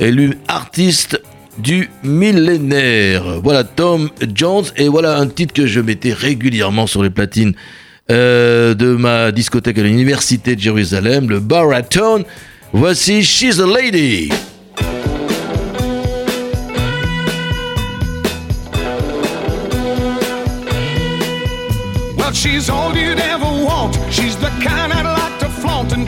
élu 0.00 0.36
artiste 0.48 1.20
du 1.58 1.88
millénaire. 2.02 3.40
Voilà 3.42 3.62
Tom 3.62 4.10
Jones 4.34 4.64
et 4.76 4.88
voilà 4.88 5.16
un 5.18 5.28
titre 5.28 5.54
que 5.54 5.66
je 5.66 5.80
mettais 5.80 6.12
régulièrement 6.12 6.86
sur 6.86 7.02
les 7.02 7.10
platines 7.10 7.54
euh, 8.10 8.74
de 8.74 8.94
ma 8.96 9.30
discothèque 9.32 9.78
à 9.78 9.82
l'université 9.82 10.56
de 10.56 10.60
Jérusalem, 10.60 11.30
le 11.30 11.40
Baraton. 11.40 12.24
Voici 12.72 13.22
She's 13.22 13.60
a 13.60 13.66
Lady. 13.66 14.30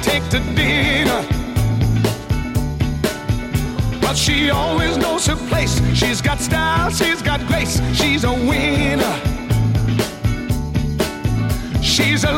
Take 0.03 0.29
to 0.31 0.41
dinner. 0.55 1.25
But 4.01 4.17
she 4.17 4.51
always 4.51 4.97
knows 4.97 5.27
her 5.27 5.37
place. 5.49 5.81
She's 5.95 6.21
got 6.21 6.41
style, 6.41 6.91
she's 6.91 7.23
got 7.23 7.47
grace. 7.47 7.81
She's 7.95 8.25
a 8.25 8.33
winner. 8.33 9.17
She's 11.83 12.25
a 12.25 12.38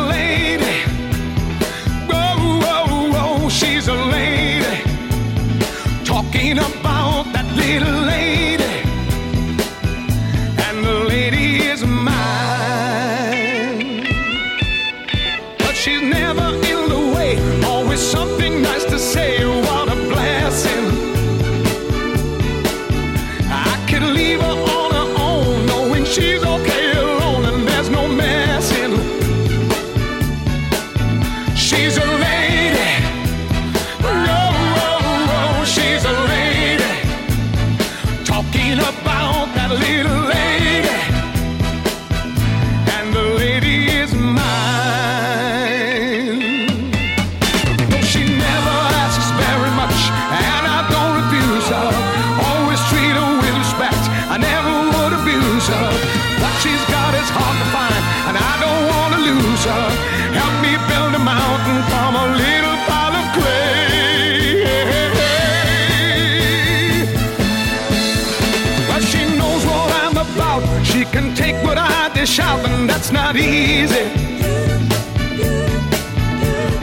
She 70.90 71.05
can 71.05 71.35
take 71.37 71.55
what 71.62 71.79
I 71.79 72.12
dish 72.12 72.40
out, 72.40 72.64
and 72.66 72.90
that's 72.90 73.12
not 73.12 73.37
easy. 73.37 74.07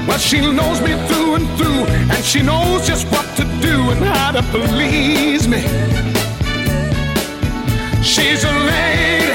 Well, 0.07 0.17
she 0.17 0.39
knows 0.39 0.79
me 0.81 0.93
through 1.07 1.35
and 1.35 1.47
through, 1.57 1.83
and 2.13 2.23
she 2.23 2.41
knows 2.41 2.87
just 2.87 3.05
what 3.11 3.27
to 3.35 3.43
do 3.61 3.75
and 3.91 4.03
how 4.03 4.31
to 4.31 4.41
please 4.43 5.47
me. 5.47 5.61
She's 8.01 8.43
a 8.45 8.53
lady. 8.71 9.26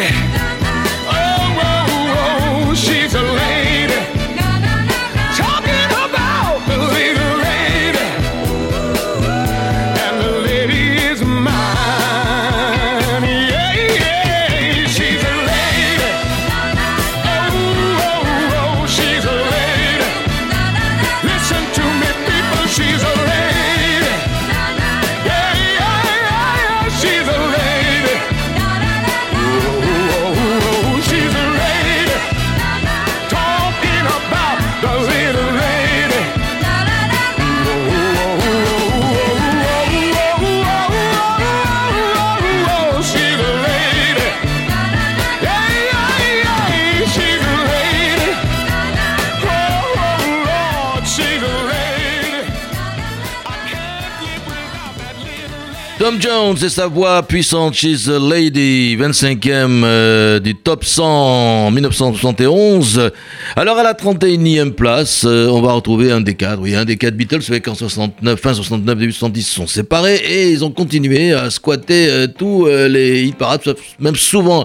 Jones 56.23 56.57
et 56.63 56.69
sa 56.69 56.87
voix 56.87 57.21
puissante, 57.25 57.75
She's 57.75 58.09
a 58.09 58.17
Lady, 58.17 58.97
25e 58.97 59.83
euh, 59.83 60.39
du 60.39 60.55
top 60.55 60.85
100 60.85 61.05
en 61.05 61.71
1971. 61.73 63.11
Alors 63.57 63.77
à 63.77 63.83
la 63.83 63.93
31e 63.95 64.71
place, 64.71 65.25
euh, 65.27 65.49
on 65.49 65.61
va 65.61 65.73
retrouver 65.73 66.13
un 66.13 66.21
des 66.21 66.37
quatre, 66.37 66.61
oui, 66.61 66.77
un 66.77 66.85
des 66.85 66.97
quatre 66.97 67.17
Beatles, 67.17 67.43
c'est 67.43 67.61
qu'en 67.61 67.75
69, 67.75 68.41
fin 68.41 68.55
69, 68.55 68.99
début 68.99 69.11
70 69.11 69.43
se 69.43 69.53
sont 69.53 69.67
séparés 69.67 70.15
et 70.15 70.53
ils 70.53 70.65
ont 70.65 70.71
continué 70.71 71.33
à 71.33 71.51
squatter 71.51 72.09
euh, 72.09 72.29
tous 72.29 72.67
les 72.67 73.25
hit 73.25 73.37
parades, 73.37 73.75
même 73.99 74.15
souvent 74.15 74.65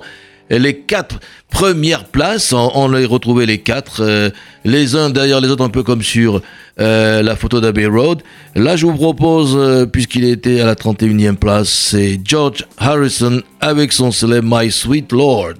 les 0.50 0.78
quatre 0.80 1.20
premières 1.50 2.06
places, 2.06 2.54
on, 2.54 2.72
on 2.76 2.90
les 2.90 3.06
retrouvait 3.06 3.46
les 3.46 3.60
quatre, 3.60 4.02
euh, 4.02 4.30
les 4.64 4.96
uns 4.96 5.10
derrière 5.10 5.42
les 5.42 5.50
autres, 5.50 5.64
un 5.64 5.70
peu 5.70 5.84
comme 5.84 6.02
sur 6.02 6.42
euh, 6.80 7.22
la 7.22 7.36
photo 7.36 7.60
d'Abbey 7.60 7.86
Road. 7.88 8.22
Là, 8.56 8.76
je 8.76 8.86
vous 8.86 8.96
propose, 8.96 9.56
euh, 9.58 9.86
puisqu'il 9.86 10.24
était 10.26 10.60
à 10.62 10.66
la 10.66 10.76
31e 10.76 11.36
place, 11.36 11.70
c'est 11.70 12.20
George 12.24 12.66
Harrison 12.78 13.42
avec 13.60 13.94
son 13.94 14.12
célèbre 14.12 14.48
My 14.50 14.72
Sweet 14.72 15.12
Lord. 15.12 15.56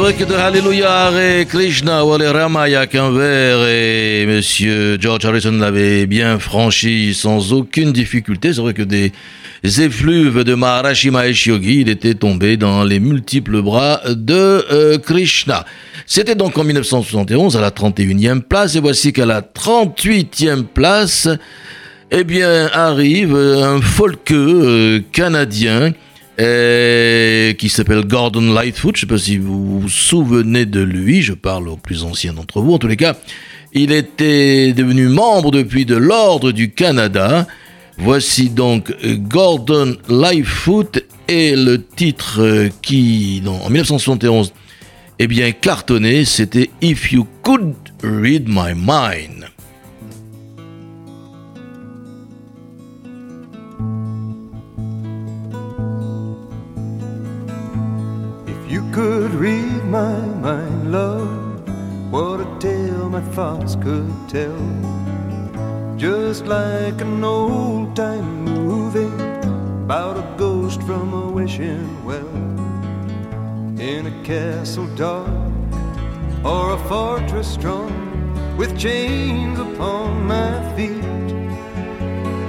Vrai 0.00 0.14
que 0.14 0.24
de 0.24 0.34
Hallelujah 0.34 1.08
Hare 1.08 1.44
Krishna 1.46 2.06
ou 2.06 2.14
Hare 2.14 2.32
Rama, 2.32 2.66
il 2.68 2.70
n'y 2.70 2.76
a 2.76 2.86
qu'un 2.86 3.10
vers 3.10 3.66
et 3.68 4.24
Monsieur 4.26 4.96
George 4.98 5.26
Harrison 5.26 5.52
l'avait 5.52 6.06
bien 6.06 6.38
franchi 6.38 7.12
sans 7.12 7.52
aucune 7.52 7.92
difficulté. 7.92 8.54
C'est 8.54 8.62
vrai 8.62 8.72
que 8.72 8.82
des 8.82 9.12
effluves 9.62 10.42
de 10.42 10.54
Maharashi 10.54 11.10
Mahesh 11.10 11.48
Yogi, 11.48 11.82
il 11.82 11.90
était 11.90 12.14
tombé 12.14 12.56
dans 12.56 12.82
les 12.82 12.98
multiples 12.98 13.60
bras 13.60 14.00
de 14.08 14.64
euh, 14.72 14.96
Krishna. 14.96 15.66
C'était 16.06 16.34
donc 16.34 16.56
en 16.56 16.64
1971 16.64 17.58
à 17.58 17.60
la 17.60 17.70
31e 17.70 18.40
place 18.40 18.76
et 18.76 18.80
voici 18.80 19.12
qu'à 19.12 19.26
la 19.26 19.42
38e 19.42 20.64
place, 20.64 21.28
eh 22.10 22.24
bien, 22.24 22.70
arrive 22.72 23.36
un 23.36 23.82
folkeux 23.82 24.34
euh, 24.34 25.00
canadien 25.12 25.92
euh, 26.40 27.52
qui 27.52 27.68
s'appelle 27.68 28.04
Gordon 28.06 28.52
Lightfoot. 28.52 28.96
Je 28.96 29.04
ne 29.04 29.08
sais 29.08 29.14
pas 29.14 29.18
si 29.18 29.36
vous 29.36 29.80
vous 29.80 29.88
souvenez 29.88 30.64
de 30.64 30.80
lui. 30.80 31.22
Je 31.22 31.34
parle 31.34 31.68
aux 31.68 31.76
plus 31.76 32.02
anciens 32.02 32.32
d'entre 32.32 32.60
vous. 32.60 32.72
En 32.72 32.78
tous 32.78 32.88
les 32.88 32.96
cas, 32.96 33.16
il 33.72 33.92
était 33.92 34.72
devenu 34.72 35.08
membre 35.08 35.50
depuis 35.50 35.84
de 35.84 35.96
l'Ordre 35.96 36.52
du 36.52 36.70
Canada. 36.70 37.46
Voici 37.98 38.48
donc 38.48 38.90
euh, 39.04 39.16
Gordon 39.16 39.96
Lightfoot 40.08 41.04
et 41.28 41.54
le 41.54 41.84
titre 41.84 42.40
euh, 42.40 42.68
qui, 42.80 43.42
en 43.46 43.68
1971, 43.68 44.52
eh 45.18 45.26
bien 45.26 45.52
cartonné, 45.52 46.24
c'était 46.24 46.70
If 46.80 47.12
You 47.12 47.26
Could 47.42 47.74
Read 48.02 48.48
My 48.48 48.72
Mind. 48.74 49.49
You 58.70 58.88
could 58.92 59.32
read 59.34 59.84
my 59.86 60.20
mind, 60.46 60.92
love, 60.92 61.68
what 62.12 62.38
a 62.38 62.58
tale 62.60 63.10
my 63.10 63.20
thoughts 63.34 63.74
could 63.74 64.14
tell. 64.28 64.62
Just 65.96 66.46
like 66.46 67.00
an 67.00 67.24
old 67.24 67.96
time 67.96 68.44
movie 68.44 69.12
about 69.84 70.16
a 70.18 70.38
ghost 70.38 70.80
from 70.84 71.12
a 71.12 71.28
wishing 71.28 72.04
well. 72.04 72.36
In 73.80 74.06
a 74.06 74.22
castle 74.22 74.86
dark 74.94 75.28
or 76.44 76.74
a 76.74 76.78
fortress 76.88 77.52
strong 77.52 77.92
with 78.56 78.78
chains 78.78 79.58
upon 79.58 80.26
my 80.26 80.76
feet. 80.76 81.30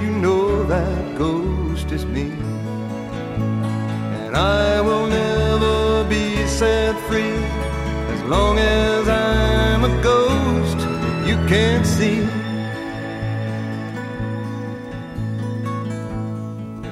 You 0.04 0.12
know 0.24 0.62
that 0.66 1.18
ghost 1.18 1.90
is 1.90 2.06
me 2.06 2.30
and 4.32 4.36
I 4.36 4.80
will 4.80 5.08
never 5.08 5.91
be 6.04 6.46
set 6.46 6.98
free 7.08 7.38
as 8.14 8.22
long 8.24 8.58
as 8.58 9.08
I'm 9.08 9.84
a 9.84 10.02
ghost 10.02 10.78
you 11.26 11.36
can't 11.48 11.86
see. 11.86 12.20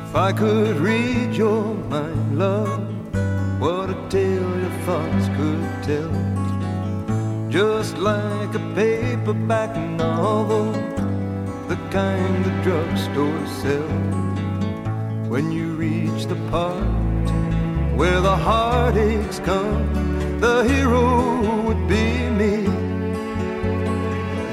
If 0.04 0.14
I 0.14 0.32
could 0.32 0.76
read 0.76 1.34
your 1.34 1.74
mind, 1.88 2.38
love, 2.38 2.82
what 3.60 3.90
a 3.90 4.08
tale 4.08 4.60
your 4.64 4.76
thoughts 4.86 5.26
could 5.36 5.64
tell. 5.82 6.12
Just 7.48 7.98
like 7.98 8.54
a 8.54 8.72
paperback 8.74 9.76
novel, 9.76 10.72
the 11.68 11.76
kind 11.90 12.44
the 12.44 12.54
drugstore 12.62 13.46
sells. 13.62 15.28
When 15.28 15.50
you 15.52 15.74
reach 15.74 16.26
the 16.26 16.36
part 16.50 16.99
where 18.00 18.22
the 18.22 18.34
heartaches 18.34 19.40
come, 19.40 20.40
the 20.40 20.62
hero 20.64 21.64
would 21.64 21.86
be 21.86 22.30
me. 22.30 22.64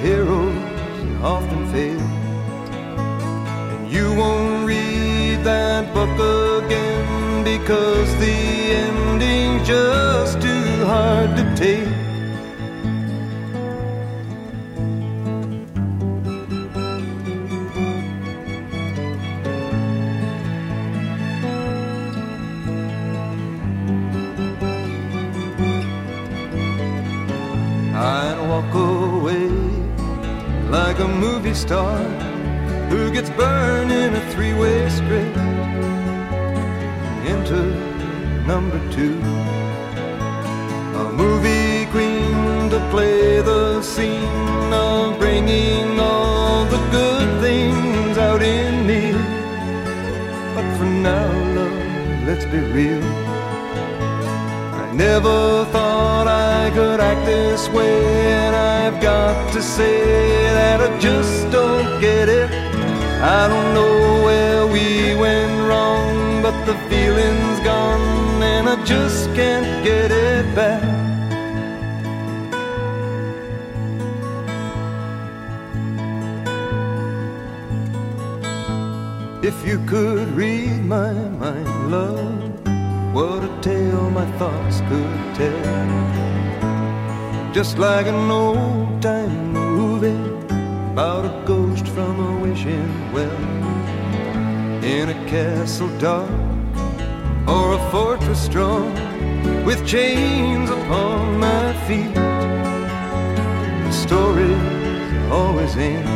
Heroes 0.02 1.24
often 1.24 1.62
fail, 1.72 2.02
and 3.72 3.90
you 3.90 4.14
won't 4.16 4.68
read 4.68 5.46
that 5.46 5.94
book 5.94 6.18
again 6.62 7.46
because 7.46 8.14
the 8.18 8.38
ending's 8.86 9.66
just 9.66 10.42
too 10.42 10.86
hard 10.86 11.38
to 11.38 11.56
take. 11.56 12.07
Walk 28.58 28.74
away 28.74 29.50
like 30.78 30.98
a 30.98 31.08
movie 31.08 31.54
star 31.54 31.98
who 32.90 33.12
gets 33.12 33.30
burned 33.42 33.92
in 33.92 34.16
a 34.16 34.24
three-way 34.32 34.90
script. 34.90 35.38
Enter 37.36 37.68
number 38.52 38.80
two, 38.96 39.20
a 41.04 41.06
movie 41.22 41.86
queen 41.94 42.70
to 42.74 42.80
play 42.90 43.42
the 43.42 43.80
scene 43.84 44.74
of 44.74 45.20
bringing 45.20 46.00
all 46.00 46.66
the 46.66 46.82
good 46.98 47.30
things 47.46 48.18
out 48.18 48.42
in 48.42 48.88
me. 48.90 49.04
But 50.56 50.68
for 50.78 50.90
now, 51.10 51.30
love, 51.58 52.28
let's 52.28 52.46
be 52.46 52.60
real. 52.78 53.04
I 54.84 54.86
never 54.94 55.66
thought 55.74 56.28
I 56.28 56.37
could 56.72 57.00
act 57.00 57.26
this 57.26 57.70
way, 57.70 58.32
and 58.32 58.56
I've 58.56 59.02
got 59.02 59.54
to 59.54 59.62
say 59.62 60.02
that 60.54 60.82
I 60.82 61.00
just 61.00 61.50
don't 61.52 62.02
get 62.02 62.30
it. 62.30 62.50
I 63.22 63.48
don't 63.48 63.74
know 63.74 64.24
where 64.26 64.68
we 64.68 65.16
went 65.16 65.68
wrong, 65.68 66.42
but 66.42 66.66
the 66.66 66.76
feeling's 66.90 67.60
gone, 67.62 68.44
and 68.44 68.68
I 68.70 68.84
just 68.86 69.34
can't 69.36 69.84
get 69.84 70.12
it 70.12 70.56
back. 70.56 70.84
If 79.44 79.66
you 79.66 79.80
could 79.86 80.28
read 80.30 80.84
my 80.84 81.14
mind, 81.14 81.92
love, 81.92 83.14
what 83.14 83.44
a 83.44 83.62
tale 83.62 84.10
my 84.10 84.26
thoughts 84.38 84.82
could 84.90 85.36
tell. 85.36 86.07
Just 87.58 87.80
like 87.80 88.06
an 88.06 88.30
old 88.30 89.02
time 89.02 89.52
movie 89.52 90.30
about 90.92 91.26
a 91.26 91.44
ghost 91.44 91.88
from 91.88 92.20
a 92.20 92.40
wishing 92.40 93.12
well. 93.12 93.44
In 94.84 95.10
a 95.10 95.16
castle 95.28 95.90
dark 95.98 96.30
or 97.48 97.74
a 97.74 97.80
fortress 97.90 98.40
strong 98.40 98.94
with 99.66 99.88
chains 99.88 100.70
upon 100.70 101.40
my 101.40 101.74
feet. 101.88 102.14
The 103.86 103.92
stories 103.92 105.32
always 105.32 105.76
end. 105.78 106.08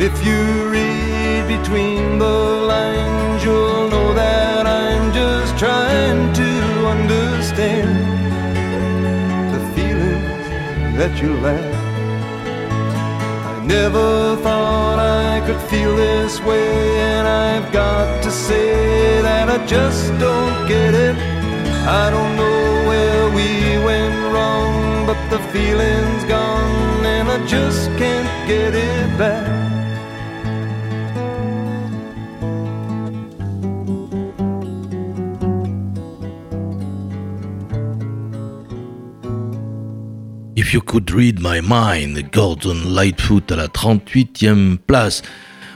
If 0.00 0.14
you 0.24 0.70
read 0.70 1.48
between 1.48 2.20
the 2.20 2.38
lines, 2.72 3.42
you'll 3.42 3.90
know 3.90 4.14
that 4.14 4.68
I'm 4.68 5.12
just 5.12 5.58
trying 5.58 6.32
to 6.34 6.50
understand 6.94 8.17
that 10.98 11.22
you 11.22 11.32
lack. 11.36 11.74
I 13.52 13.64
never 13.64 14.36
thought 14.42 14.98
I 14.98 15.40
could 15.46 15.60
feel 15.70 15.94
this 15.94 16.40
way, 16.40 16.98
and 16.98 17.28
I've 17.28 17.72
got 17.72 18.20
to 18.24 18.30
say 18.32 19.22
that 19.22 19.48
I 19.48 19.64
just 19.64 20.06
don't 20.18 20.66
get 20.66 20.94
it. 20.94 21.16
I 21.86 22.10
don't 22.10 22.34
know 22.34 22.88
where 22.90 23.26
we 23.38 23.78
went 23.84 24.34
wrong, 24.34 25.06
but 25.06 25.20
the 25.30 25.38
feeling's 25.52 26.24
gone, 26.24 27.06
and 27.06 27.28
I 27.28 27.46
just 27.46 27.86
can't 27.96 28.48
get 28.48 28.74
it 28.74 29.16
back. 29.16 29.77
If 40.68 40.74
You 40.74 40.82
Could 40.82 41.10
Read 41.10 41.38
My 41.40 41.62
Mind, 41.62 42.30
Gordon 42.30 42.76
Lightfoot 42.90 43.50
à 43.52 43.56
la 43.56 43.68
38e 43.68 44.76
place. 44.76 45.22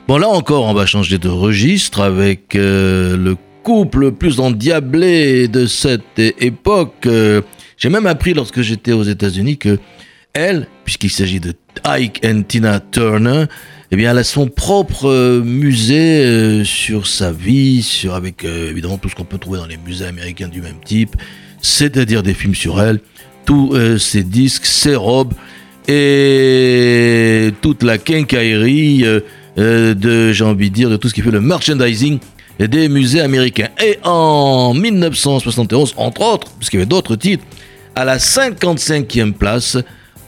Bon, 0.07 0.19
là 0.19 0.29
encore, 0.29 0.65
on 0.65 0.75
va 0.75 0.85
changer 0.85 1.17
de 1.17 1.31
registre 1.31 2.03
avec 2.03 2.55
euh, 2.57 3.17
le 3.17 3.35
couple 3.63 4.01
le 4.01 4.13
plus 4.13 4.39
endiablé 4.39 5.49
de 5.49 5.65
cette 5.65 6.19
époque. 6.19 7.07
Euh, 7.07 7.41
J'ai 7.79 7.89
même 7.89 8.07
appris 8.07 8.35
lorsque 8.35 8.61
j'étais 8.61 8.93
aux 8.93 9.03
États-Unis 9.03 9.57
que 9.57 9.79
elle, 10.35 10.69
puisqu'il 10.85 11.11
s'agit 11.11 11.41
de 11.41 11.55
Ike 11.85 12.23
et 12.23 12.43
Tina 12.43 12.79
Turner, 12.79 13.47
eh 13.93 13.97
bien, 13.97 14.11
elle 14.11 14.19
a 14.19 14.25
son 14.25 14.47
propre 14.47 15.09
euh, 15.09 15.43
musée 15.43 16.65
sur 16.67 17.07
sa 17.07 17.33
vie, 17.33 17.83
sur 17.83 18.15
avec 18.15 18.45
évidemment 18.45 18.99
tout 18.99 19.09
ce 19.09 19.15
qu'on 19.15 19.25
peut 19.25 19.39
trouver 19.39 19.59
dans 19.59 19.67
les 19.67 19.79
musées 19.79 20.05
américains 20.05 20.49
du 20.49 20.61
même 20.61 20.81
type, 20.85 21.17
c'est-à-dire 21.63 22.23
des 22.23 22.35
films 22.35 22.55
sur 22.55 22.83
elle, 22.83 23.01
tous 23.45 23.75
euh, 23.75 23.99
ses 23.99 24.23
disques, 24.23 24.67
ses 24.67 24.97
robes 24.97 25.35
et 25.89 27.53
toute 27.61 27.83
la 27.83 27.99
quincaillerie 27.99 29.05
euh, 29.05 29.21
euh, 29.59 29.95
de, 29.95 30.33
j'ai 30.33 30.45
envie 30.45 30.71
de 30.71 30.75
dire, 30.75 30.91
de 30.91 30.97
tout 30.97 31.09
ce 31.09 31.15
qui 31.15 31.23
fait 31.23 31.31
le 31.31 31.41
merchandising 31.41 32.19
des 32.59 32.89
musées 32.89 33.21
américains. 33.21 33.69
Et 33.83 33.99
en 34.05 34.75
1971, 34.75 35.95
entre 35.97 36.23
autres, 36.23 36.51
puisqu'il 36.59 36.77
y 36.77 36.81
avait 36.81 36.87
d'autres 36.87 37.17
titres, 37.17 37.45
à 37.95 38.05
la 38.05 38.19
55e 38.19 39.33
place, 39.33 39.77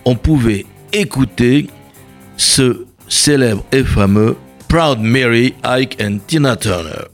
on 0.04 0.16
pouvait 0.16 0.66
écouter 0.92 1.68
ce 2.36 2.84
célèbre 3.08 3.64
et 3.72 3.84
fameux 3.84 4.36
Proud 4.68 4.98
Mary, 5.00 5.54
Ike 5.62 5.96
and 6.02 6.18
Tina 6.26 6.56
Turner. 6.56 7.13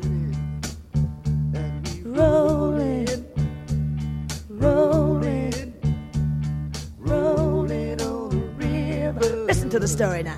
To 9.71 9.79
the 9.79 9.87
story 9.87 10.21
now. 10.21 10.37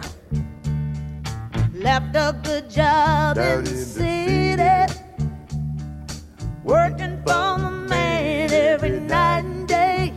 Left 1.73 2.15
a 2.15 2.39
good 2.43 2.69
job 2.69 3.39
in 3.39 3.63
the 3.63 3.75
city, 3.75 4.93
working 6.63 7.17
for 7.25 7.57
the 7.57 7.87
man 7.89 8.53
every 8.53 8.99
night 8.99 9.43
and 9.43 9.67
day. 9.67 10.13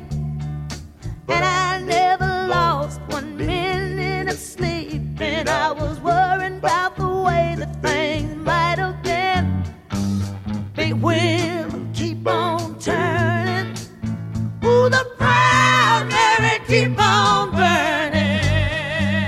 And 1.29 1.43
I 1.43 1.81
never 1.81 2.27
lost 2.47 3.01
one 3.09 3.39
minute 3.39 4.29
of 4.29 4.39
sleep. 4.39 5.01
And 5.19 5.49
I 5.49 5.73
was 5.73 5.99
worried 6.01 6.59
about 6.59 6.97
the 6.97 7.09
way 7.09 7.55
that 7.57 7.75
things 7.81 8.37
might 8.37 8.79
have 8.79 9.03
been. 9.03 9.65
Big 10.75 10.93
wheel 10.93 11.36
keep 16.67 16.99
on 16.99 17.51
burning. 17.51 18.41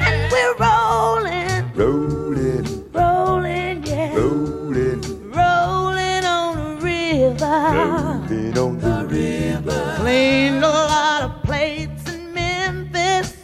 And 0.06 0.32
we're 0.32 0.54
rolling, 0.56 1.72
Rolling, 1.74 2.92
rolling, 2.92 3.84
yeah. 3.84 4.14
rolling, 4.14 5.00
Rolling 5.30 6.24
on 6.24 6.56
the 6.56 6.84
river. 6.84 7.70
rolling 7.74 8.58
on 8.58 8.78
the 8.78 9.06
river. 9.08 9.94
Cleaned 9.98 10.64
a 10.64 10.68
lot 10.68 11.22
of 11.22 11.42
plates 11.42 12.12
in 12.12 12.32
Memphis. 12.32 13.36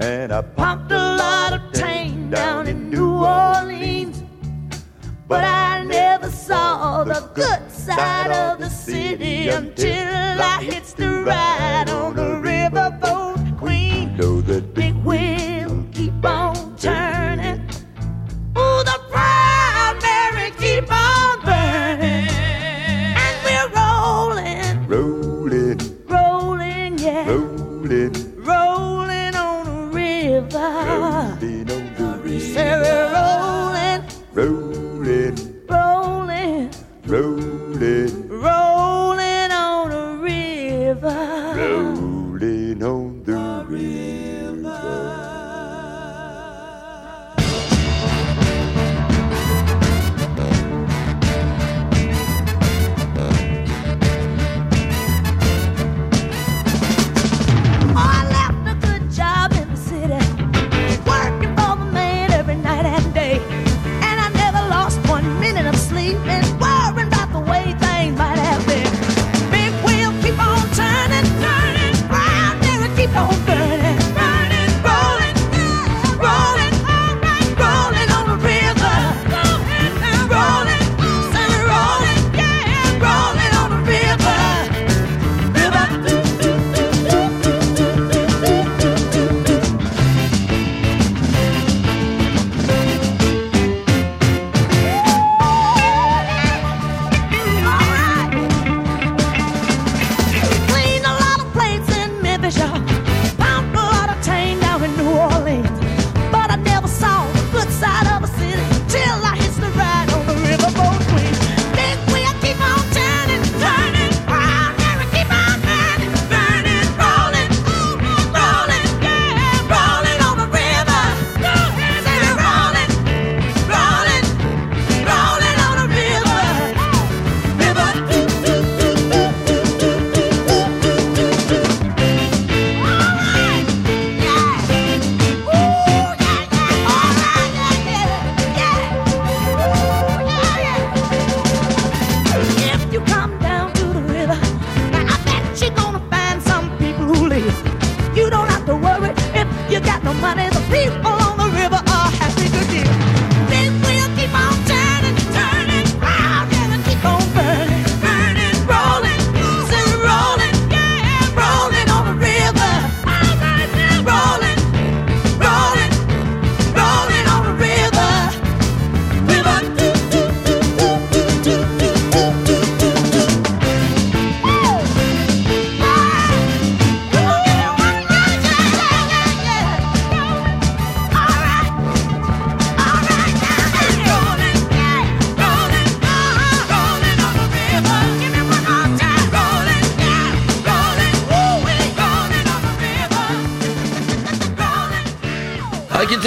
And 0.00 0.32
I 0.32 0.42
Pumped 0.42 0.92
a 0.92 1.16
lot 1.16 1.52
of 1.54 1.72
tang 1.72 2.30
down 2.30 2.66
in 2.66 2.90
New 2.90 3.12
Orleans. 3.24 4.22
But 5.28 5.44
I 5.44 5.84
never 5.84 6.28
saw 6.30 7.04
the 7.04 7.20
good 7.34 7.70
side 7.70 8.30
of 8.32 8.58
the 8.58 8.68
city 8.68 9.48
until 9.48 9.89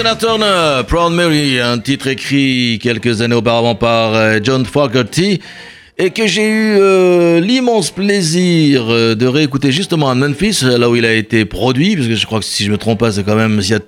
Tina 0.03 0.15
Turner, 0.17 0.81
Proud 0.85 1.13
Mary, 1.13 1.61
un 1.61 1.79
titre 1.79 2.07
écrit 2.07 2.77
quelques 2.83 3.21
années 3.21 3.35
auparavant 3.35 3.73
par 3.73 4.13
euh, 4.13 4.39
John 4.43 4.65
Fogerty 4.65 5.39
et 5.97 6.09
que 6.09 6.27
j'ai 6.27 6.45
eu 6.45 6.75
euh, 6.77 7.39
l'immense 7.39 7.89
plaisir 7.89 8.83
euh, 8.89 9.15
de 9.15 9.25
réécouter 9.25 9.71
justement 9.71 10.09
à 10.09 10.15
Memphis, 10.15 10.59
là 10.63 10.89
où 10.89 10.97
il 10.97 11.05
a 11.05 11.13
été 11.13 11.45
produit, 11.45 11.95
parce 11.95 12.09
que 12.09 12.15
je 12.15 12.25
crois 12.25 12.39
que 12.39 12.45
si 12.45 12.65
je 12.65 12.71
me 12.73 12.77
trompe 12.77 12.99
pas, 12.99 13.13
c'est 13.13 13.23
quand 13.23 13.37
même, 13.37 13.61
s'il 13.61 13.79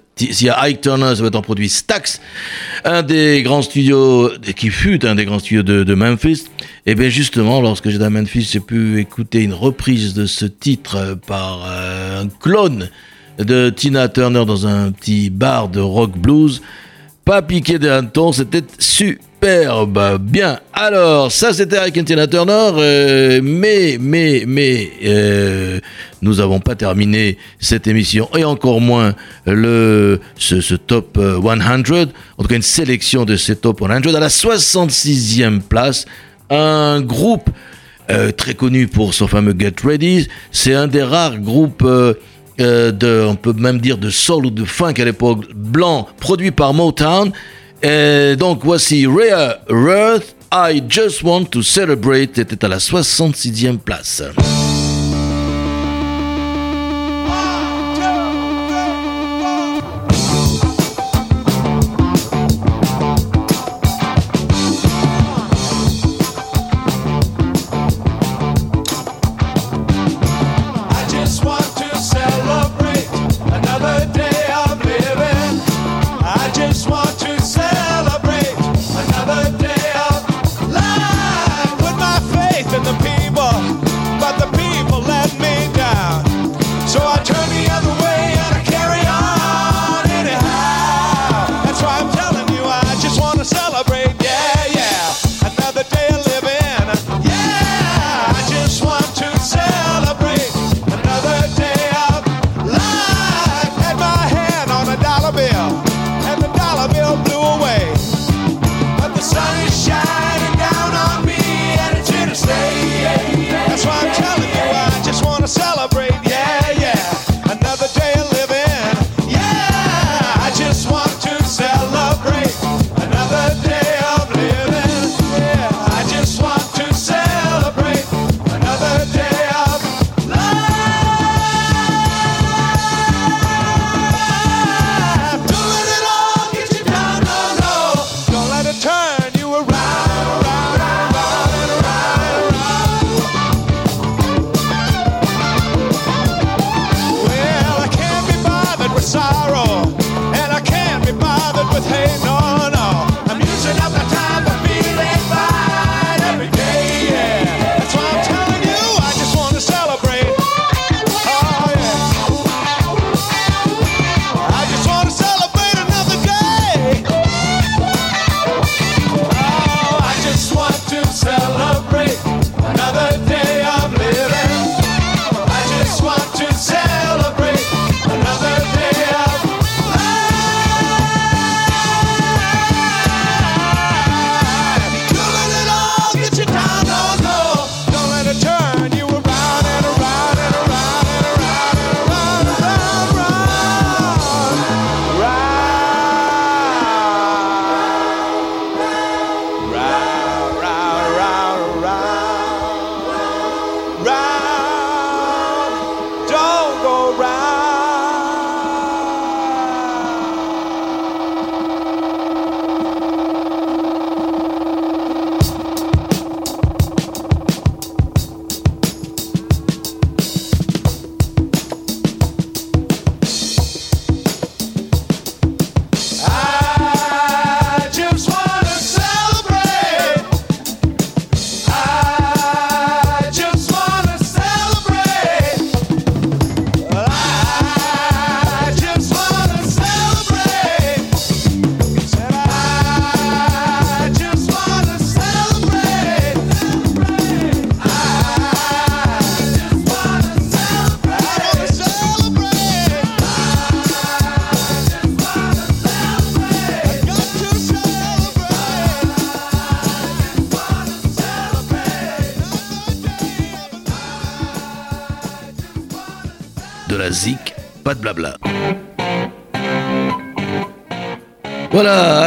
y, 0.47 0.49
a- 0.49 0.61
Ike 0.61 0.79
Turner, 0.79 1.13
ça 1.17 1.21
va 1.21 1.27
être 1.27 1.35
en 1.35 1.41
produit 1.41 1.67
Stax, 1.67 2.21
un 2.85 3.03
des 3.03 3.43
grands 3.43 3.61
studios, 3.61 4.31
qui 4.55 4.69
fut 4.69 5.05
un 5.05 5.15
des 5.15 5.25
grands 5.25 5.39
studios 5.39 5.63
de, 5.63 5.95
Memphis. 5.95 6.45
Et 6.85 6.95
bien 6.95 7.09
justement, 7.09 7.59
lorsque 7.59 7.89
j'étais 7.89 8.05
à 8.05 8.09
Memphis, 8.09 8.47
j'ai 8.53 8.61
pu 8.61 9.01
écouter 9.01 9.41
une 9.41 9.53
reprise 9.53 10.13
de 10.13 10.27
ce 10.27 10.45
titre 10.45 11.17
par 11.27 11.65
un 11.65 12.29
clone 12.39 12.89
de 13.39 13.69
Tina 13.69 14.07
Turner 14.09 14.45
dans 14.45 14.67
un 14.67 14.91
petit 14.91 15.29
bar 15.29 15.69
de 15.69 15.79
rock 15.79 16.17
blues. 16.17 16.61
Pas 17.23 17.41
piqué 17.41 17.79
des 17.79 17.89
hannetons, 17.89 18.31
c'était 18.31 18.63
superbe. 18.77 20.19
Bien, 20.21 20.59
alors, 20.73 21.31
ça 21.31 21.53
c'était 21.53 21.77
avec 21.77 22.03
Tina 22.05 22.27
Turner, 22.27 22.71
euh, 22.77 23.41
mais, 23.43 23.97
mais, 23.99 24.43
mais, 24.47 24.91
euh, 25.03 25.79
nous 26.21 26.35
n'avons 26.35 26.59
pas 26.59 26.75
terminé 26.75 27.37
cette 27.59 27.87
émission, 27.87 28.29
et 28.35 28.43
encore 28.43 28.81
moins 28.81 29.13
ce, 29.45 30.75
top 30.75 31.17
euh, 31.17 31.41
100, 31.41 31.49
en 31.71 31.81
tout 31.81 32.47
cas 32.47 32.55
une 32.55 32.61
sélection 32.61 33.25
de 33.25 33.35
ces 33.35 33.55
top 33.55 33.79
100, 33.79 33.89
à 33.89 34.19
la 34.19 34.27
66e 34.27 35.61
place, 35.61 36.05
un 36.49 37.01
groupe 37.01 37.49
euh, 38.11 38.31
très 38.31 38.53
connu 38.53 38.87
pour 38.87 39.15
son 39.15 39.27
fameux 39.27 39.55
Get 39.57 39.73
Ready. 39.83 40.27
C'est 40.51 40.75
un 40.75 40.85
des 40.85 41.01
rares 41.01 41.39
groupes 41.39 41.83
euh, 42.59 43.27
on 43.27 43.35
peut 43.35 43.53
même 43.53 43.79
dire 43.79 43.97
de 43.97 44.09
soul 44.09 44.47
ou 44.47 44.49
de 44.51 44.65
funk 44.65 44.93
à 44.97 45.05
l'époque, 45.05 45.45
blanc, 45.53 46.07
produit 46.19 46.51
par 46.51 46.73
Motown. 46.73 47.31
Donc 48.37 48.61
voici 48.63 49.05
Rare 49.05 49.57
Earth, 49.69 50.35
I 50.51 50.81
Just 50.87 51.21
Want 51.21 51.45
to 51.45 51.61
Celebrate, 51.61 52.37
était 52.37 52.63
à 52.65 52.67
la 52.67 52.77
66e 52.77 53.77
place. 53.77 54.23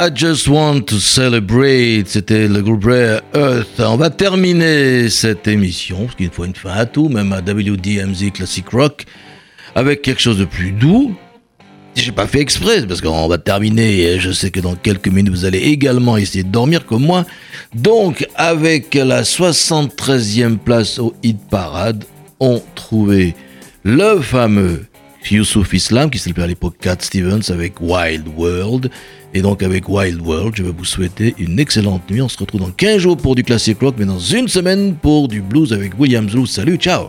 I 0.09 0.11
just 0.11 0.49
want 0.49 0.87
to 0.87 1.01
celebrate, 1.01 2.09
c'était 2.09 2.49
le 2.49 2.63
groupe 2.63 2.87
Rare 2.87 3.21
Earth. 3.35 3.79
On 3.79 3.99
va 3.99 4.09
terminer 4.09 5.11
cette 5.11 5.47
émission, 5.47 6.05
parce 6.05 6.15
qu'il 6.15 6.31
faut 6.31 6.47
une 6.47 6.55
fin 6.55 6.73
à 6.73 6.87
tout, 6.87 7.11
même 7.11 7.31
à 7.31 7.41
WDMZ 7.41 8.31
Classic 8.33 8.67
Rock, 8.71 9.05
avec 9.75 10.01
quelque 10.01 10.23
chose 10.23 10.39
de 10.39 10.47
plus 10.47 10.73
doux. 10.73 11.15
j'ai 11.95 12.13
pas 12.13 12.27
fait 12.27 12.41
exprès, 12.41 12.87
parce 12.87 13.03
qu'on 13.03 13.29
va 13.29 13.37
terminer, 13.37 14.01
et 14.05 14.19
je 14.19 14.33
sais 14.33 14.51
que 14.51 14.61
dans 14.61 14.77
quelques 14.77 15.09
minutes, 15.09 15.29
vous 15.29 15.45
allez 15.45 15.59
également 15.59 16.17
essayer 16.17 16.43
de 16.43 16.49
dormir 16.49 16.87
comme 16.87 17.05
moi. 17.05 17.27
Donc, 17.75 18.27
avec 18.35 18.95
la 18.95 19.25
73e 19.25 20.57
place 20.57 20.99
au 20.99 21.13
hit 21.23 21.39
parade, 21.51 22.05
on 22.41 22.63
trouvait 22.75 23.35
le 23.85 24.21
fameux 24.23 24.87
Youssouf 25.31 25.73
Islam, 25.75 26.11
qui 26.11 26.19
s'appelait 26.19 26.45
à 26.45 26.47
l'époque 26.47 26.77
Cat 26.81 26.97
Stevens, 27.01 27.51
avec 27.51 27.81
Wild 27.81 28.27
World. 28.37 28.91
Et 29.35 29.43
donc, 29.43 29.63
avec 29.63 29.89
Wild 29.89 30.21
World, 30.21 30.55
je 30.57 30.63
vais 30.63 30.73
vous 30.77 30.85
souhaiter 30.85 31.35
une 31.39 31.59
excellente 31.59 32.11
nuit. 32.11 32.23
On 32.23 32.29
se 32.29 32.39
retrouve 32.39 32.61
dans 32.61 32.71
15 32.71 32.99
jours 32.99 33.17
pour 33.17 33.35
du 33.35 33.45
classic 33.45 33.79
rock, 33.81 33.97
mais 33.99 34.07
dans 34.07 34.19
une 34.19 34.49
semaine 34.49 34.95
pour 34.95 35.29
du 35.29 35.43
blues 35.43 35.73
avec 35.73 35.99
William 35.99 36.29
Zoo. 36.29 36.47
Salut, 36.47 36.77
ciao! 36.77 37.09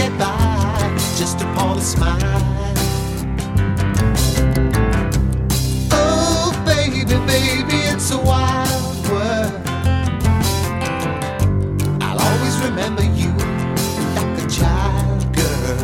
get 0.00 0.18
by 0.18 0.96
just 1.18 1.42
upon 1.42 1.76
a 1.76 1.80
smile. 1.80 2.42
Oh, 5.92 6.52
baby, 6.64 7.04
baby, 7.04 7.78
it's 7.92 8.10
a 8.10 8.20
wild 8.32 8.96
world. 9.08 9.52
I'll 12.04 12.20
always 12.28 12.56
remember 12.68 13.04
you 13.20 13.30
like 14.16 14.36
a 14.44 14.48
child 14.58 15.20
girl. 15.40 15.80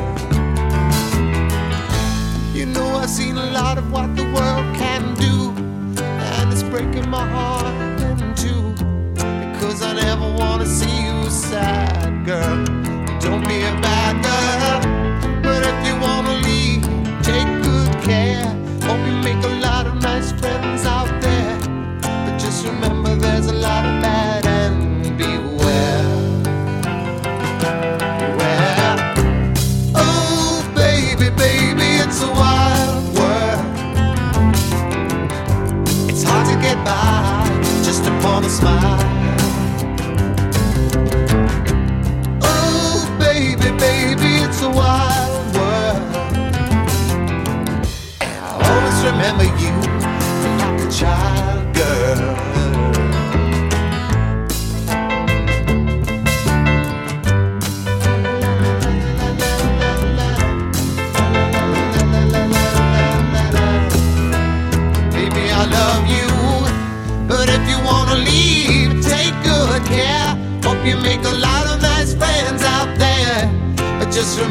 You 2.55 2.67
know, 2.75 2.89
I've 3.01 3.11
seen 3.11 3.37
a 3.37 3.51
lot 3.61 3.77
of 3.77 3.93
what 3.93 4.09
the 4.17 4.25
world 4.37 4.67
can 4.83 5.03
do 5.27 5.37
and 5.99 6.53
it's 6.53 6.63
breaking 6.63 7.09
my 7.11 7.27
heart 7.37 7.75
in 8.09 8.35
two 8.35 8.65
because 9.53 9.83
I 9.83 9.93
never 9.93 10.29
want 10.41 10.63
to 10.63 10.69
see 10.69 10.97
you 11.07 11.29
sad, 11.29 12.25
girl. 12.25 12.66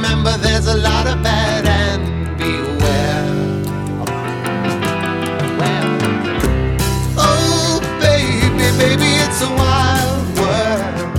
Remember 0.05 0.37
there's 0.37 0.67
a 0.67 0.77
lot 0.77 1.07
of 1.07 1.23
bad 1.23 1.65
and 1.65 2.37
beware. 2.37 3.25
Oh, 7.17 7.79
baby, 7.99 8.69
baby, 8.77 9.11
it's 9.25 9.41
a 9.41 9.49
wild 9.61 10.25
world. 10.39 11.17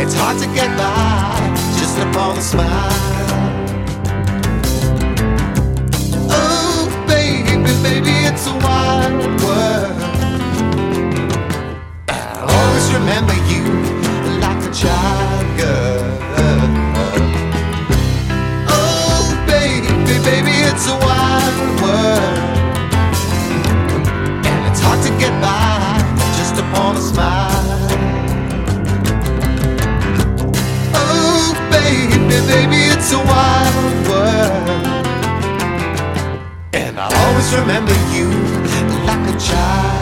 It's 0.00 0.14
hard 0.14 0.38
to 0.42 0.46
get 0.46 0.76
by 0.76 1.54
just 1.78 1.96
upon 1.98 2.38
a 2.38 2.42
smile. 2.42 2.90
Oh, 6.28 7.04
baby, 7.06 7.72
baby, 7.82 8.14
it's 8.26 8.46
a 8.48 8.52
wild 8.52 8.73
a 33.14 33.18
wild 33.18 34.08
world. 34.08 34.68
And 36.72 36.98
I'll 36.98 37.16
always 37.26 37.54
remember 37.54 37.94
you 38.12 38.28
like 39.06 39.34
a 39.34 39.38
child. 39.38 39.93